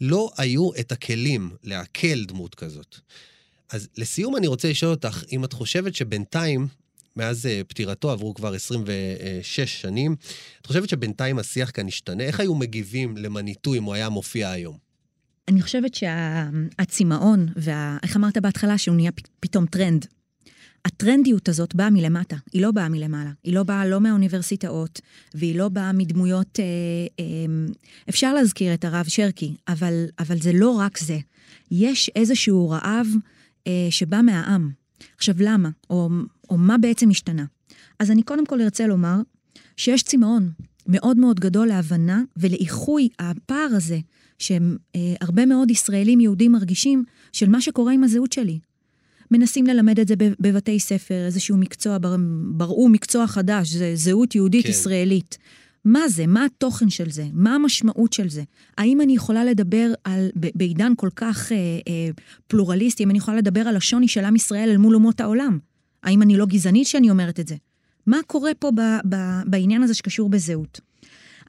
לא 0.00 0.30
היו 0.36 0.70
את 0.80 0.92
הכלים 0.92 1.50
לעכל 1.64 2.24
דמות 2.24 2.54
כזאת. 2.54 2.96
אז 3.72 3.88
לסיום 3.96 4.36
אני 4.36 4.46
רוצה 4.46 4.70
לשאול 4.70 4.90
אותך, 4.90 5.24
אם 5.32 5.44
את 5.44 5.52
חושבת 5.52 5.94
שבינתיים, 5.94 6.66
מאז 7.16 7.46
uh, 7.46 7.64
פטירתו 7.64 8.10
עברו 8.10 8.34
כבר 8.34 8.54
26 8.54 9.80
שנים, 9.80 10.16
את 10.60 10.66
חושבת 10.66 10.88
שבינתיים 10.88 11.38
השיח 11.38 11.70
כאן 11.74 11.88
השתנה? 11.88 12.22
איך 12.22 12.40
היו 12.40 12.54
מגיבים 12.54 13.16
למניטו 13.16 13.74
אם 13.74 13.84
הוא 13.84 13.94
היה 13.94 14.08
מופיע 14.08 14.50
היום? 14.50 14.76
אני 15.48 15.62
חושבת 15.62 15.94
שהצמאון, 15.94 17.48
וה... 17.56 17.98
איך 18.02 18.16
אמרת 18.16 18.38
בהתחלה? 18.38 18.78
שהוא 18.78 18.96
נהיה 18.96 19.10
פתאום 19.40 19.66
טרנד. 19.66 20.06
הטרנדיות 20.86 21.48
הזאת 21.48 21.74
באה 21.74 21.90
מלמטה, 21.90 22.36
היא 22.52 22.62
לא 22.62 22.70
באה 22.70 22.88
מלמעלה. 22.88 23.30
היא 23.44 23.54
לא 23.54 23.62
באה 23.62 23.86
לא 23.86 24.00
מהאוניברסיטאות, 24.00 25.00
והיא 25.34 25.58
לא 25.58 25.68
באה 25.68 25.92
מדמויות... 25.92 26.60
אה, 26.60 26.64
אה, 27.20 27.24
אפשר 28.08 28.34
להזכיר 28.34 28.74
את 28.74 28.84
הרב 28.84 29.04
שרקי, 29.08 29.54
אבל, 29.68 30.04
אבל 30.18 30.38
זה 30.40 30.52
לא 30.52 30.70
רק 30.70 30.98
זה. 30.98 31.18
יש 31.70 32.10
איזשהו 32.16 32.70
רעב 32.70 33.06
אה, 33.66 33.86
שבא 33.90 34.20
מהעם. 34.22 34.70
עכשיו, 35.16 35.34
למה? 35.38 35.68
או, 35.90 36.08
או 36.50 36.58
מה 36.58 36.78
בעצם 36.78 37.10
השתנה? 37.10 37.44
אז 37.98 38.10
אני 38.10 38.22
קודם 38.22 38.46
כל 38.46 38.60
ארצה 38.60 38.86
לומר 38.86 39.16
שיש 39.76 40.02
צמאון 40.02 40.50
מאוד 40.86 41.16
מאוד 41.16 41.40
גדול 41.40 41.68
להבנה 41.68 42.22
ולאיחוי 42.36 43.08
הפער 43.18 43.68
הזה, 43.76 43.98
שהרבה 44.38 45.46
מאוד 45.46 45.70
ישראלים 45.70 46.20
יהודים 46.20 46.52
מרגישים, 46.52 47.04
של 47.32 47.48
מה 47.48 47.60
שקורה 47.60 47.92
עם 47.92 48.04
הזהות 48.04 48.32
שלי. 48.32 48.58
מנסים 49.30 49.66
ללמד 49.66 50.00
את 50.00 50.08
זה 50.08 50.14
בבתי 50.18 50.80
ספר, 50.80 51.24
איזשהו 51.26 51.56
מקצוע, 51.56 51.98
בראו 52.48 52.88
מקצוע 52.88 53.26
חדש, 53.26 53.68
זה 53.72 53.92
זהות 53.94 54.34
יהודית 54.34 54.64
כן. 54.64 54.70
ישראלית. 54.70 55.38
מה 55.84 56.08
זה? 56.08 56.26
מה 56.26 56.44
התוכן 56.44 56.90
של 56.90 57.10
זה? 57.10 57.26
מה 57.32 57.54
המשמעות 57.54 58.12
של 58.12 58.28
זה? 58.28 58.42
האם 58.78 59.00
אני 59.00 59.14
יכולה 59.14 59.44
לדבר 59.44 59.92
על, 60.04 60.30
בעידן 60.34 60.92
כל 60.96 61.08
כך 61.16 61.52
אה, 61.52 61.56
אה, 61.56 62.08
פלורליסטי, 62.46 63.04
אם 63.04 63.10
אני 63.10 63.18
יכולה 63.18 63.36
לדבר 63.36 63.60
על 63.60 63.76
השוני 63.76 64.08
של 64.08 64.24
עם 64.24 64.36
ישראל 64.36 64.68
אל 64.68 64.76
מול 64.76 64.94
אומות 64.94 65.20
העולם? 65.20 65.58
האם 66.02 66.22
אני 66.22 66.36
לא 66.36 66.46
גזענית 66.46 66.86
שאני 66.86 67.10
אומרת 67.10 67.40
את 67.40 67.48
זה? 67.48 67.56
מה 68.06 68.18
קורה 68.26 68.50
פה 68.58 68.70
ב, 68.70 68.80
ב, 69.08 69.16
בעניין 69.46 69.82
הזה 69.82 69.94
שקשור 69.94 70.28
בזהות? 70.28 70.80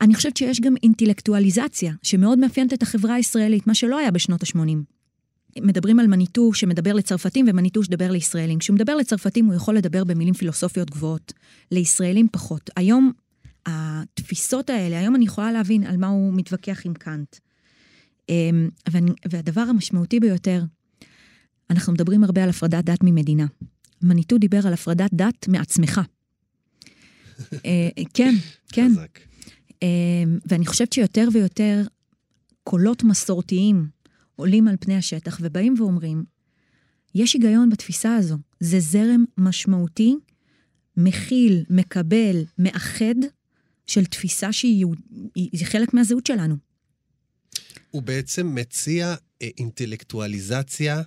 אני 0.01 0.15
חושבת 0.15 0.37
שיש 0.37 0.61
גם 0.61 0.73
אינטלקטואליזציה, 0.83 1.93
שמאוד 2.03 2.39
מאפיינת 2.39 2.73
את 2.73 2.83
החברה 2.83 3.13
הישראלית, 3.15 3.67
מה 3.67 3.73
שלא 3.73 3.97
היה 3.97 4.11
בשנות 4.11 4.43
ה-80. 4.43 4.96
מדברים 5.61 5.99
על 5.99 6.07
מניטו 6.07 6.53
שמדבר 6.53 6.93
לצרפתים 6.93 7.45
ומניטו 7.49 7.83
שדבר 7.83 8.11
לישראלים. 8.11 8.59
כשהוא 8.59 8.75
מדבר 8.75 8.95
לצרפתים 8.95 9.45
הוא 9.45 9.53
יכול 9.53 9.75
לדבר 9.75 10.03
במילים 10.03 10.33
פילוסופיות 10.33 10.89
גבוהות, 10.89 11.33
לישראלים 11.71 12.27
פחות. 12.31 12.69
היום 12.75 13.11
התפיסות 13.65 14.69
האלה, 14.69 14.99
היום 14.99 15.15
אני 15.15 15.25
יכולה 15.25 15.51
להבין 15.51 15.83
על 15.83 15.97
מה 15.97 16.07
הוא 16.07 16.33
מתווכח 16.33 16.85
עם 16.85 16.93
קאנט. 16.93 17.35
אמ, 18.29 18.69
והדבר 19.29 19.61
המשמעותי 19.61 20.19
ביותר, 20.19 20.63
אנחנו 21.69 21.93
מדברים 21.93 22.23
הרבה 22.23 22.43
על 22.43 22.49
הפרדת 22.49 22.85
דת 22.85 23.03
ממדינה. 23.03 23.45
מניטו 24.01 24.37
דיבר 24.37 24.67
על 24.67 24.73
הפרדת 24.73 25.09
דת 25.13 25.47
מעצמך. 25.47 26.01
אה, 27.65 27.89
כן, 28.13 28.35
כן. 28.71 28.91
אמ, 29.81 30.39
ואני 30.45 30.65
חושבת 30.65 30.93
שיותר 30.93 31.27
ויותר 31.33 31.83
קולות 32.63 33.03
מסורתיים 33.03 33.87
עולים 34.37 34.67
על 34.67 34.75
פני 34.79 34.95
השטח 34.95 35.37
ובאים 35.41 35.75
ואומרים, 35.77 36.23
יש 37.15 37.33
היגיון 37.33 37.69
בתפיסה 37.69 38.15
הזו. 38.15 38.37
זה 38.59 38.79
זרם 38.79 39.25
משמעותי, 39.37 40.15
מכיל, 40.97 41.63
מקבל, 41.69 42.45
מאחד, 42.57 43.15
של 43.87 44.05
תפיסה 44.05 44.53
שהיא 44.53 44.85
היא 45.35 45.65
חלק 45.65 45.93
מהזהות 45.93 46.25
שלנו. 46.25 46.55
הוא 47.91 48.01
בעצם 48.01 48.55
מציע 48.55 49.15
אה, 49.41 49.49
אינטלקטואליזציה 49.57 51.01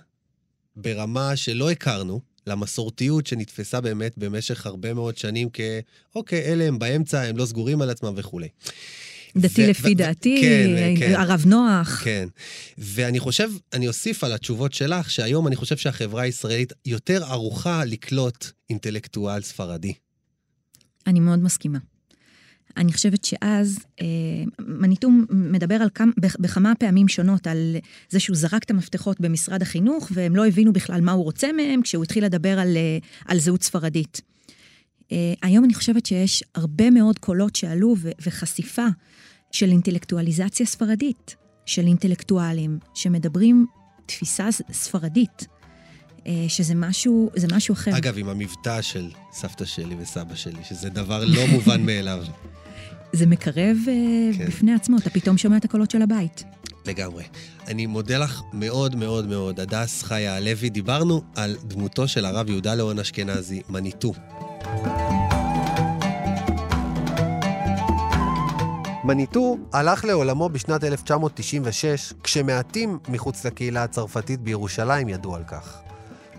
ברמה 0.75 1.35
שלא 1.35 1.71
הכרנו, 1.71 2.21
למסורתיות 2.47 3.27
שנתפסה 3.27 3.81
באמת 3.81 4.17
במשך 4.17 4.65
הרבה 4.65 4.93
מאוד 4.93 5.17
שנים 5.17 5.49
כ... 5.53 5.59
אוקיי, 6.15 6.41
אלה 6.41 6.63
הם 6.63 6.79
באמצע, 6.79 7.21
הם 7.21 7.37
לא 7.37 7.45
סגורים 7.45 7.81
על 7.81 7.89
עצמם 7.89 8.13
וכולי. 8.17 8.47
דתי 9.35 9.67
לפי 9.67 9.95
דעתי, 9.95 10.37
כן, 10.41 10.93
כן. 10.99 11.15
הרב 11.15 11.43
נוח. 11.45 12.01
כן. 12.03 12.27
ואני 12.77 13.19
חושב, 13.19 13.49
אני 13.73 13.87
אוסיף 13.87 14.23
על 14.23 14.33
התשובות 14.33 14.73
שלך, 14.73 15.11
שהיום 15.11 15.47
אני 15.47 15.55
חושב 15.55 15.77
שהחברה 15.77 16.23
הישראלית 16.23 16.73
יותר 16.85 17.23
ערוכה 17.23 17.85
לקלוט 17.85 18.45
אינטלקטואל 18.69 19.41
ספרדי. 19.41 19.93
אני 21.07 21.19
מאוד 21.19 21.39
מסכימה. 21.39 21.79
אני 22.77 22.93
חושבת 22.93 23.25
שאז, 23.25 23.79
אה, 24.01 24.05
מניטום 24.59 25.25
מדבר 25.29 25.75
על 25.75 25.89
כמה, 25.95 26.11
בכמה 26.17 26.73
פעמים 26.75 27.07
שונות 27.07 27.47
על 27.47 27.75
זה 28.09 28.19
שהוא 28.19 28.35
זרק 28.35 28.63
את 28.63 28.71
המפתחות 28.71 29.19
במשרד 29.19 29.61
החינוך, 29.61 30.11
והם 30.13 30.35
לא 30.35 30.47
הבינו 30.47 30.73
בכלל 30.73 31.01
מה 31.01 31.11
הוא 31.11 31.23
רוצה 31.23 31.51
מהם 31.51 31.81
כשהוא 31.81 32.03
התחיל 32.03 32.25
לדבר 32.25 32.59
על, 32.59 32.77
אה, 32.77 32.97
על 33.25 33.39
זהות 33.39 33.63
ספרדית. 33.63 34.21
אה, 35.11 35.33
היום 35.41 35.65
אני 35.65 35.73
חושבת 35.73 36.05
שיש 36.05 36.43
הרבה 36.55 36.89
מאוד 36.89 37.19
קולות 37.19 37.55
שעלו 37.55 37.95
ו- 37.97 38.11
וחשיפה 38.25 38.87
של 39.51 39.69
אינטלקטואליזציה 39.69 40.65
ספרדית, 40.65 41.35
של 41.65 41.87
אינטלקטואלים 41.87 42.79
שמדברים 42.93 43.65
תפיסה 44.05 44.49
ספרדית, 44.71 45.47
אה, 46.27 46.45
שזה 46.47 46.75
משהו, 46.75 47.29
זה 47.35 47.47
משהו 47.51 47.73
אחר. 47.73 47.97
אגב, 47.97 48.17
עם 48.17 48.29
המבטא 48.29 48.81
של 48.81 49.09
סבתא 49.31 49.65
שלי 49.65 49.95
וסבא 49.99 50.35
שלי, 50.35 50.63
שזה 50.69 50.89
דבר 50.89 51.25
לא 51.25 51.47
מובן 51.47 51.85
מאליו. 51.85 52.23
זה 53.13 53.25
מקרב 53.25 53.77
אה, 53.87 53.93
כן. 54.37 54.45
בפני 54.45 54.73
עצמו, 54.73 54.97
אתה 54.97 55.09
פתאום 55.09 55.37
שומע 55.37 55.57
את 55.57 55.65
הקולות 55.65 55.91
של 55.91 56.01
הבית. 56.01 56.43
לגמרי. 56.85 57.23
אני 57.67 57.85
מודה 57.85 58.17
לך 58.17 58.41
מאוד 58.53 58.95
מאוד 58.95 59.27
מאוד, 59.27 59.59
הדס 59.59 60.03
חיה 60.03 60.35
הלוי. 60.35 60.69
דיברנו 60.69 61.21
על 61.35 61.55
דמותו 61.63 62.07
של 62.07 62.25
הרב 62.25 62.49
יהודה 62.49 62.75
לאון 62.75 62.99
אשכנזי, 62.99 63.61
מניטו. 63.69 64.13
מניטו 69.03 69.57
הלך 69.73 70.05
לעולמו 70.05 70.49
בשנת 70.49 70.83
1996, 70.83 72.13
כשמעטים 72.23 72.99
מחוץ 73.09 73.45
לקהילה 73.45 73.83
הצרפתית 73.83 74.41
בירושלים 74.41 75.09
ידעו 75.09 75.35
על 75.35 75.43
כך. 75.43 75.81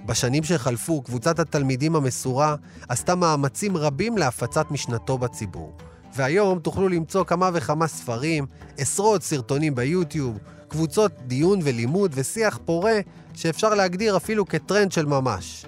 בשנים 0.07 0.45
שחלפו, 0.45 1.03
קבוצת 1.03 1.39
התלמידים 1.39 1.97
המסורה 1.97 2.57
עשתה 2.89 3.15
מאמצים 3.15 3.77
רבים 3.77 4.19
להפצת 4.19 4.71
משנתו 4.71 5.19
בציבור. 5.19 5.73
והיום 6.17 6.59
תוכלו 6.59 6.89
למצוא 6.89 7.25
כמה 7.25 7.51
וכמה 7.53 7.87
ספרים, 7.87 8.47
עשרות 8.79 9.23
סרטונים 9.23 9.75
ביוטיוב, 9.75 10.39
קבוצות 10.69 11.13
דיון 11.27 11.61
ולימוד 11.63 12.13
ושיח 12.15 12.59
פורה 12.65 13.01
שאפשר 13.35 13.75
להגדיר 13.75 14.17
אפילו 14.17 14.47
כטרנד 14.47 14.93
של 14.93 15.07
ממש. 15.07 15.67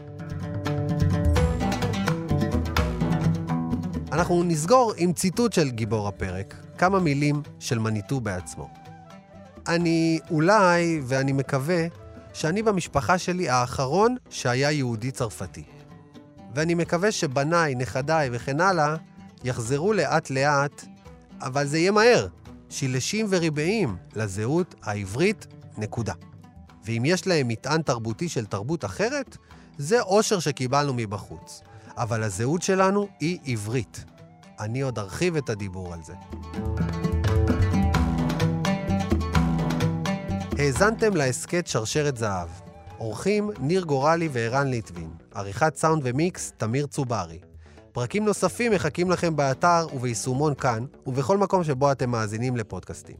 אנחנו 4.14 4.44
נסגור 4.44 4.92
עם 4.96 5.12
ציטוט 5.12 5.52
של 5.52 5.70
גיבור 5.70 6.08
הפרק, 6.08 6.54
כמה 6.78 7.00
מילים 7.00 7.42
של 7.58 7.78
מניטו 7.78 8.20
בעצמו. 8.20 8.68
אני 9.68 10.18
אולי, 10.30 11.00
ואני 11.04 11.32
מקווה, 11.32 11.86
שאני 12.34 12.62
במשפחה 12.62 13.18
שלי 13.18 13.48
האחרון 13.48 14.16
שהיה 14.30 14.70
יהודי 14.70 15.10
צרפתי. 15.10 15.62
ואני 16.54 16.74
מקווה 16.74 17.12
שבניי, 17.12 17.74
נכדיי 17.74 18.28
וכן 18.32 18.60
הלאה 18.60 18.96
יחזרו 19.44 19.92
לאט-לאט, 19.92 20.84
אבל 21.40 21.66
זה 21.66 21.78
יהיה 21.78 21.90
מהר, 21.90 22.26
שילשים 22.70 23.26
וריבעים 23.30 23.96
לזהות 24.16 24.74
העברית, 24.82 25.46
נקודה. 25.78 26.14
ואם 26.84 27.02
יש 27.04 27.26
להם 27.26 27.48
מטען 27.48 27.82
תרבותי 27.82 28.28
של 28.28 28.46
תרבות 28.46 28.84
אחרת, 28.84 29.36
זה 29.78 30.00
אושר 30.00 30.38
שקיבלנו 30.38 30.94
מבחוץ. 30.96 31.62
אבל 31.96 32.22
הזהות 32.22 32.62
שלנו 32.62 33.08
היא 33.20 33.38
עברית. 33.46 34.04
אני 34.60 34.80
עוד 34.80 34.98
ארחיב 34.98 35.36
את 35.36 35.48
הדיבור 35.48 35.94
על 35.94 36.02
זה. 36.02 36.14
האזנתם 40.58 41.16
להסכת 41.16 41.66
שרשרת 41.66 42.16
זהב. 42.16 42.48
אורחים 43.00 43.50
ניר 43.60 43.84
גורלי 43.84 44.28
וערן 44.32 44.66
ליטבין. 44.66 45.10
עריכת 45.34 45.76
סאונד 45.76 46.02
ומיקס, 46.04 46.52
תמיר 46.56 46.86
צוברי. 46.86 47.38
פרקים 47.92 48.24
נוספים 48.24 48.72
מחכים 48.72 49.10
לכם 49.10 49.36
באתר 49.36 49.86
וביישומון 49.94 50.54
כאן, 50.54 50.84
ובכל 51.06 51.38
מקום 51.38 51.64
שבו 51.64 51.92
אתם 51.92 52.10
מאזינים 52.10 52.56
לפודקאסטים. 52.56 53.16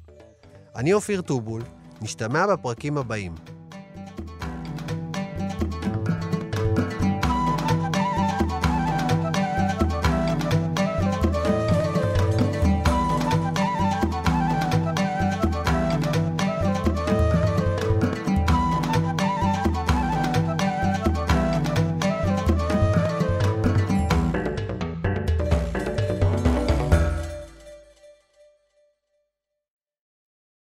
אני 0.77 0.93
אופיר 0.93 1.21
טובול, 1.21 1.63
נשתמע 2.03 2.47
בפרקים 2.47 2.99
הבאים. 2.99 3.35